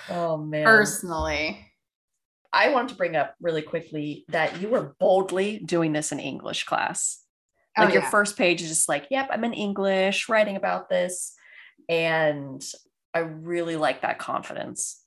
Oh 0.09 0.37
man. 0.37 0.65
Personally. 0.65 1.67
I 2.55 2.69
want 2.69 2.89
to 2.89 2.95
bring 2.95 3.15
up 3.15 3.33
really 3.41 3.63
quickly 3.63 4.25
that 4.29 4.61
you 4.61 4.69
were 4.69 4.95
boldly 4.99 5.57
doing 5.65 5.91
this 5.91 6.11
in 6.11 6.19
English 6.19 6.65
class. 6.65 7.19
Oh, 7.75 7.81
like 7.81 7.89
oh, 7.89 7.93
your 7.93 8.03
first 8.03 8.37
page 8.37 8.61
is 8.61 8.67
just 8.67 8.87
like, 8.87 9.07
yep, 9.09 9.27
I'm 9.31 9.43
in 9.43 9.53
English, 9.53 10.29
writing 10.29 10.55
about 10.55 10.87
this 10.87 11.33
and 11.89 12.63
I 13.13 13.19
really 13.19 13.75
like 13.75 14.01
that 14.01 14.19
confidence. 14.19 15.01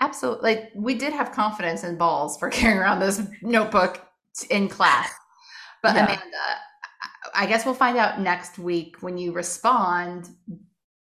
Absolutely. 0.00 0.54
Like 0.54 0.72
we 0.74 0.94
did 0.94 1.12
have 1.12 1.32
confidence 1.32 1.84
in 1.84 1.96
balls 1.96 2.38
for 2.38 2.48
carrying 2.50 2.78
around 2.78 3.00
this 3.00 3.22
notebook 3.42 4.00
in 4.50 4.68
class. 4.68 5.10
But 5.82 5.94
yeah. 5.94 6.04
Amanda, 6.04 6.38
I 7.34 7.46
guess 7.46 7.64
we'll 7.64 7.74
find 7.74 7.96
out 7.96 8.20
next 8.20 8.58
week 8.58 8.96
when 9.00 9.18
you 9.18 9.32
respond. 9.32 10.28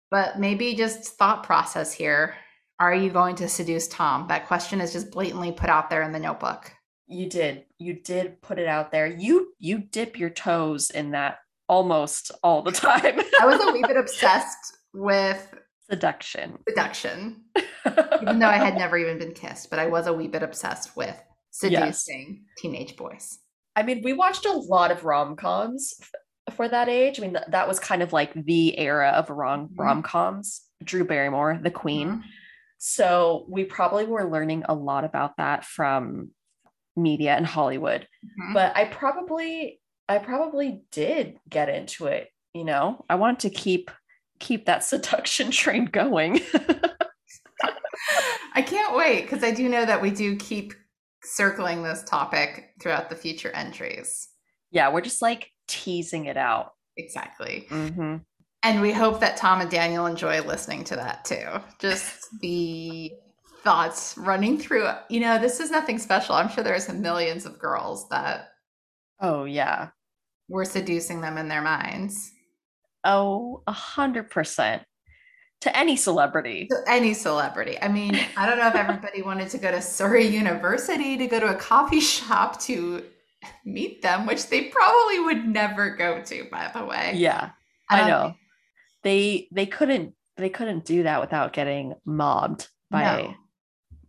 But 0.09 0.39
maybe 0.39 0.73
just 0.73 1.17
thought 1.17 1.43
process 1.43 1.91
here. 1.91 2.35
Are 2.79 2.95
you 2.95 3.09
going 3.09 3.35
to 3.37 3.49
seduce 3.49 3.87
Tom? 3.87 4.27
That 4.27 4.47
question 4.47 4.79
is 4.79 4.93
just 4.93 5.11
blatantly 5.11 5.51
put 5.51 5.69
out 5.69 5.89
there 5.89 6.03
in 6.03 6.11
the 6.11 6.19
notebook. 6.19 6.71
You 7.07 7.27
did. 7.27 7.65
You 7.77 7.93
did 7.93 8.41
put 8.41 8.59
it 8.59 8.67
out 8.67 8.91
there. 8.91 9.07
You 9.07 9.53
you 9.59 9.79
dip 9.79 10.17
your 10.17 10.29
toes 10.29 10.91
in 10.91 11.11
that 11.11 11.39
almost 11.67 12.31
all 12.43 12.61
the 12.61 12.71
time. 12.73 13.19
I 13.41 13.45
was 13.45 13.61
a 13.61 13.71
wee 13.71 13.83
bit 13.85 13.97
obsessed 13.97 14.76
with 14.97 15.53
seduction. 15.89 16.57
Seduction. 16.67 17.43
even 18.21 18.39
though 18.39 18.47
I 18.47 18.57
had 18.57 18.75
never 18.75 18.97
even 18.97 19.17
been 19.17 19.33
kissed, 19.33 19.69
but 19.69 19.79
I 19.79 19.87
was 19.87 20.07
a 20.07 20.13
wee 20.13 20.27
bit 20.27 20.43
obsessed 20.43 20.95
with 20.97 21.17
seducing 21.51 22.41
yes. 22.45 22.53
teenage 22.57 22.95
boys. 22.97 23.39
I 23.75 23.83
mean, 23.83 24.01
we 24.03 24.13
watched 24.13 24.45
a 24.45 24.51
lot 24.51 24.91
of 24.91 25.05
rom 25.05 25.35
coms 25.35 25.93
for 26.55 26.67
that 26.67 26.89
age. 26.89 27.19
I 27.19 27.21
mean, 27.21 27.33
th- 27.33 27.45
that 27.49 27.67
was 27.67 27.79
kind 27.79 28.01
of 28.01 28.11
like 28.11 28.33
the 28.33 28.77
era 28.77 29.09
of 29.09 29.29
rom 29.29 29.69
Mhm. 29.69 29.77
rom 29.79 30.03
coms. 30.03 30.61
Drew 30.83 31.03
Barrymore, 31.03 31.59
the 31.61 31.71
queen. 31.71 32.07
Mhm. 32.09 32.21
So 32.77 33.45
we 33.49 33.63
probably 33.63 34.05
were 34.05 34.29
learning 34.29 34.63
a 34.69 34.73
lot 34.75 35.03
about 35.03 35.37
that 35.37 35.65
from 35.65 36.31
media 36.95 37.35
and 37.35 37.45
Hollywood. 37.45 38.07
Mhm. 38.23 38.53
But 38.53 38.75
I 38.77 38.85
probably, 38.85 39.81
I 40.09 40.19
probably 40.19 40.83
did 40.91 41.39
get 41.49 41.69
into 41.69 42.05
it. 42.07 42.29
You 42.53 42.63
know, 42.63 43.05
I 43.09 43.15
wanted 43.15 43.39
to 43.41 43.49
keep 43.49 43.89
keep 44.39 44.65
that 44.65 44.83
seduction 44.83 45.51
train 45.51 45.85
going. 45.85 46.39
I 48.53 48.61
can't 48.61 48.95
wait 48.95 49.23
because 49.23 49.43
I 49.43 49.51
do 49.51 49.67
know 49.69 49.85
that 49.85 50.01
we 50.01 50.09
do 50.11 50.35
keep 50.35 50.73
circling 51.23 51.83
this 51.83 52.03
topic 52.03 52.69
throughout 52.81 53.09
the 53.09 53.15
future 53.15 53.51
entries. 53.53 54.29
yeah, 54.71 54.91
we're 54.91 55.01
just 55.01 55.21
like 55.21 55.51
teasing 55.67 56.25
it 56.25 56.37
out. 56.37 56.73
Exactly. 56.97 57.67
Mhm. 57.69 58.21
And 58.63 58.81
we 58.81 58.91
hope 58.91 59.19
that 59.19 59.37
Tom 59.37 59.61
and 59.61 59.69
Daniel 59.69 60.05
enjoy 60.07 60.41
listening 60.41 60.83
to 60.85 60.95
that 60.95 61.25
too. 61.25 61.45
Just 61.79 62.25
the 62.41 63.11
thoughts 63.63 64.17
running 64.17 64.57
through. 64.57 64.89
You 65.09 65.19
know, 65.19 65.37
this 65.39 65.59
is 65.59 65.69
nothing 65.71 65.99
special. 65.99 66.35
I'm 66.35 66.49
sure 66.49 66.63
there's 66.63 66.89
millions 66.89 67.45
of 67.45 67.59
girls 67.59 68.07
that 68.09 68.49
Oh 69.19 69.43
yeah. 69.45 69.89
We're 70.49 70.65
seducing 70.65 71.21
them 71.21 71.37
in 71.37 71.47
their 71.49 71.61
minds. 71.61 72.31
Oh, 73.07 73.63
a 73.65 73.71
hundred 73.71 74.29
percent. 74.29 74.83
To 75.61 75.75
any 75.75 75.95
celebrity. 75.95 76.67
To 76.69 76.83
Any 76.87 77.13
celebrity. 77.15 77.79
I 77.81 77.87
mean, 77.87 78.15
I 78.37 78.45
don't 78.45 78.59
know 78.59 78.67
if 78.67 78.75
everybody 78.85 79.23
wanted 79.23 79.49
to 79.49 79.57
go 79.57 79.71
to 79.71 79.81
Surrey 79.81 80.27
University 80.27 81.17
to 81.17 81.25
go 81.25 81.39
to 81.39 81.47
a 81.47 81.55
coffee 81.55 81.99
shop 81.99 82.59
to 82.61 83.03
meet 83.65 84.03
them, 84.03 84.27
which 84.27 84.49
they 84.49 84.65
probably 84.65 85.19
would 85.21 85.47
never 85.47 85.95
go 85.95 86.21
to, 86.21 86.43
by 86.51 86.69
the 86.75 86.85
way. 86.85 87.13
Yeah, 87.15 87.49
I 87.89 87.97
don't 87.99 88.07
know. 88.09 88.23
think- 88.25 88.37
They 89.03 89.47
they 89.51 89.65
couldn't 89.65 90.13
they 90.35 90.49
couldn't 90.49 90.85
do 90.85 91.03
that 91.03 91.21
without 91.21 91.53
getting 91.53 91.95
mobbed 92.05 92.67
by 92.91 93.03
No. 93.21 93.33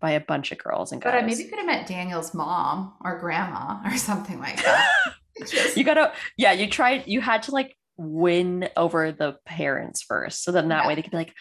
by 0.00 0.10
a 0.12 0.20
bunch 0.20 0.52
of 0.52 0.58
girls 0.58 0.92
and 0.92 1.00
guys. 1.00 1.12
But 1.12 1.22
I 1.22 1.26
maybe 1.26 1.44
could 1.44 1.58
have 1.58 1.66
met 1.66 1.86
Daniel's 1.86 2.34
mom 2.34 2.92
or 3.02 3.18
grandma 3.18 3.80
or 3.86 3.96
something 3.96 4.38
like 4.38 4.62
that. 4.64 4.86
Just- 5.46 5.76
you 5.78 5.84
gotta 5.84 6.12
yeah, 6.36 6.52
you 6.52 6.68
tried 6.68 7.06
you 7.06 7.20
had 7.22 7.44
to 7.44 7.52
like 7.52 7.74
win 7.98 8.68
over 8.76 9.12
the 9.12 9.36
parents 9.44 10.02
first. 10.02 10.42
So 10.44 10.52
then 10.52 10.68
that 10.68 10.86
way 10.86 10.94
they 10.94 11.02
could 11.02 11.10
be 11.10 11.16
like, 11.18 11.34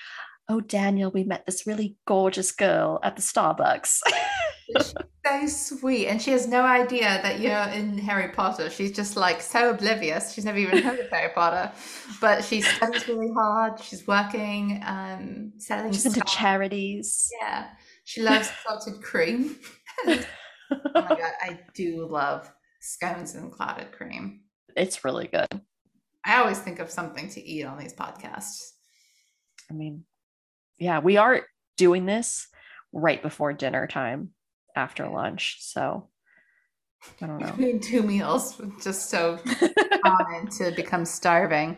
oh 0.49 0.59
Daniel, 0.59 1.11
we 1.11 1.23
met 1.23 1.45
this 1.45 1.67
really 1.67 1.95
gorgeous 2.05 2.51
girl 2.51 2.99
at 3.03 3.15
the 3.15 3.21
Starbucks. 3.21 4.01
She's 4.65 4.93
so 5.25 5.47
sweet. 5.47 6.07
And 6.07 6.21
she 6.21 6.31
has 6.31 6.47
no 6.47 6.63
idea 6.63 7.19
that 7.21 7.39
you're 7.39 7.53
in 7.73 7.97
Harry 7.97 8.31
Potter. 8.33 8.69
She's 8.69 8.91
just 8.91 9.15
like 9.15 9.41
so 9.41 9.69
oblivious. 9.69 10.33
She's 10.33 10.45
never 10.45 10.57
even 10.57 10.81
heard 10.81 10.99
of 10.99 11.09
Harry 11.09 11.31
Potter. 11.33 11.71
But 12.19 12.43
she 12.43 12.61
studies 12.61 13.07
really 13.07 13.31
hard. 13.33 13.79
She's 13.81 14.05
working, 14.07 14.81
um, 14.85 15.53
selling 15.57 15.91
She's 15.91 16.05
into 16.05 16.21
charities. 16.21 17.29
Yeah. 17.41 17.67
She 18.03 18.21
loves 18.21 18.49
salted 18.65 19.01
cream. 19.01 19.57
oh 20.07 20.19
my 20.93 21.07
god, 21.07 21.33
I 21.41 21.59
do 21.73 22.07
love 22.09 22.49
scones 22.81 23.35
and 23.35 23.51
clotted 23.51 23.91
cream. 23.91 24.41
It's 24.75 25.03
really 25.03 25.27
good. 25.27 25.61
I 26.27 26.39
always 26.39 26.59
think 26.59 26.79
of 26.79 26.91
something 26.91 27.29
to 27.29 27.43
eat 27.43 27.63
on 27.63 27.79
these 27.79 27.93
podcasts. 27.93 28.73
I 29.71 29.73
mean, 29.73 30.03
yeah, 30.77 30.99
we 30.99 31.15
are 31.15 31.41
doing 31.77 32.05
this 32.05 32.47
right 32.91 33.21
before 33.21 33.53
dinner 33.53 33.87
time 33.87 34.31
after 34.75 35.07
lunch. 35.07 35.57
So 35.61 36.09
I 37.21 37.27
don't 37.27 37.37
know. 37.39 37.47
Between 37.47 37.79
two 37.79 38.03
meals, 38.03 38.61
just 38.83 39.09
so 39.09 39.39
common 40.03 40.47
to 40.57 40.71
become 40.75 41.05
starving. 41.05 41.77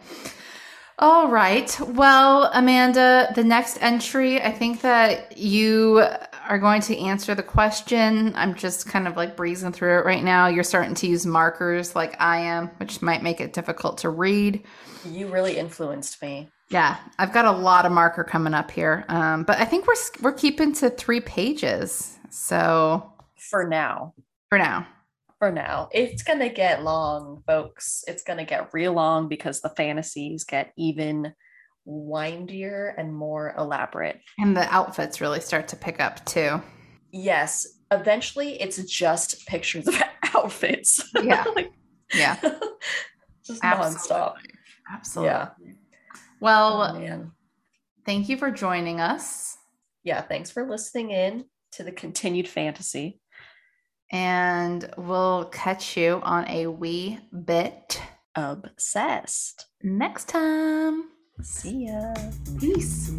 All 1.01 1.29
right. 1.29 1.79
Well, 1.79 2.51
Amanda, 2.53 3.31
the 3.33 3.43
next 3.43 3.77
entry, 3.81 4.41
I 4.41 4.51
think 4.51 4.81
that 4.81 5.37
you 5.37 6.03
are 6.45 6.59
going 6.59 6.81
to 6.81 6.97
answer 6.97 7.33
the 7.33 7.43
question. 7.43 8.33
I'm 8.35 8.53
just 8.53 8.85
kind 8.85 9.07
of 9.07 9.15
like 9.15 9.37
breezing 9.37 9.71
through 9.71 9.99
it 9.99 10.05
right 10.05 10.23
now. 10.25 10.47
You're 10.47 10.65
starting 10.65 10.95
to 10.95 11.07
use 11.07 11.25
markers 11.25 11.95
like 11.95 12.19
I 12.19 12.39
am, 12.39 12.67
which 12.77 13.01
might 13.01 13.23
make 13.23 13.39
it 13.39 13.53
difficult 13.53 13.99
to 13.99 14.09
read. 14.09 14.65
You 15.05 15.27
really 15.27 15.57
influenced 15.57 16.21
me. 16.21 16.49
Yeah, 16.69 16.97
I've 17.17 17.31
got 17.31 17.45
a 17.45 17.51
lot 17.51 17.85
of 17.85 17.93
marker 17.93 18.25
coming 18.25 18.53
up 18.53 18.69
here, 18.69 19.05
um, 19.07 19.43
but 19.43 19.57
I 19.57 19.63
think 19.65 19.87
we're 19.87 19.95
we're 20.21 20.33
keeping 20.33 20.73
to 20.73 20.89
three 20.89 21.21
pages. 21.21 22.17
So 22.29 23.09
For 23.37 23.65
now. 23.65 24.13
for 24.49 24.57
now, 24.57 24.85
For 25.39 25.51
now. 25.51 25.87
It's 25.93 26.21
going 26.21 26.39
to 26.39 26.49
get 26.49 26.83
long, 26.83 27.43
folks. 27.47 28.03
It's 28.07 28.23
going 28.23 28.39
to 28.39 28.45
get 28.45 28.73
real 28.73 28.91
long 28.93 29.27
because 29.29 29.61
the 29.61 29.69
fantasies 29.69 30.43
get 30.43 30.73
even 30.77 31.33
windier 31.85 32.93
and 32.97 33.13
more 33.15 33.55
elaborate. 33.57 34.19
and 34.37 34.55
the 34.55 34.71
outfits 34.73 35.21
really 35.21 35.39
start 35.39 35.67
to 35.69 35.75
pick 35.75 35.99
up 35.99 36.23
too. 36.25 36.61
Yes, 37.11 37.65
eventually 37.89 38.61
it's 38.61 38.77
just 38.83 39.47
pictures 39.47 39.87
of 39.87 39.95
outfits. 40.35 41.09
Yeah. 41.23 41.43
like, 41.55 41.71
Yeah, 42.13 42.35
just 43.45 43.61
nonstop. 43.63 44.35
Absolutely. 44.91 45.29
Yeah. 45.29 45.49
Well, 46.41 46.81
Oh, 46.97 47.31
thank 48.05 48.29
you 48.29 48.37
for 48.37 48.51
joining 48.51 48.99
us. 48.99 49.57
Yeah, 50.03 50.21
thanks 50.21 50.51
for 50.51 50.69
listening 50.69 51.11
in 51.11 51.45
to 51.73 51.83
the 51.83 51.91
continued 51.91 52.47
fantasy. 52.47 53.18
And 54.11 54.89
we'll 54.97 55.45
catch 55.45 55.95
you 55.97 56.19
on 56.23 56.47
a 56.47 56.67
wee 56.67 57.19
bit 57.45 58.01
Obsessed. 58.35 59.65
next 59.83 60.29
time. 60.29 61.05
See 61.41 61.87
ya. 61.87 62.13
Peace. 62.59 63.11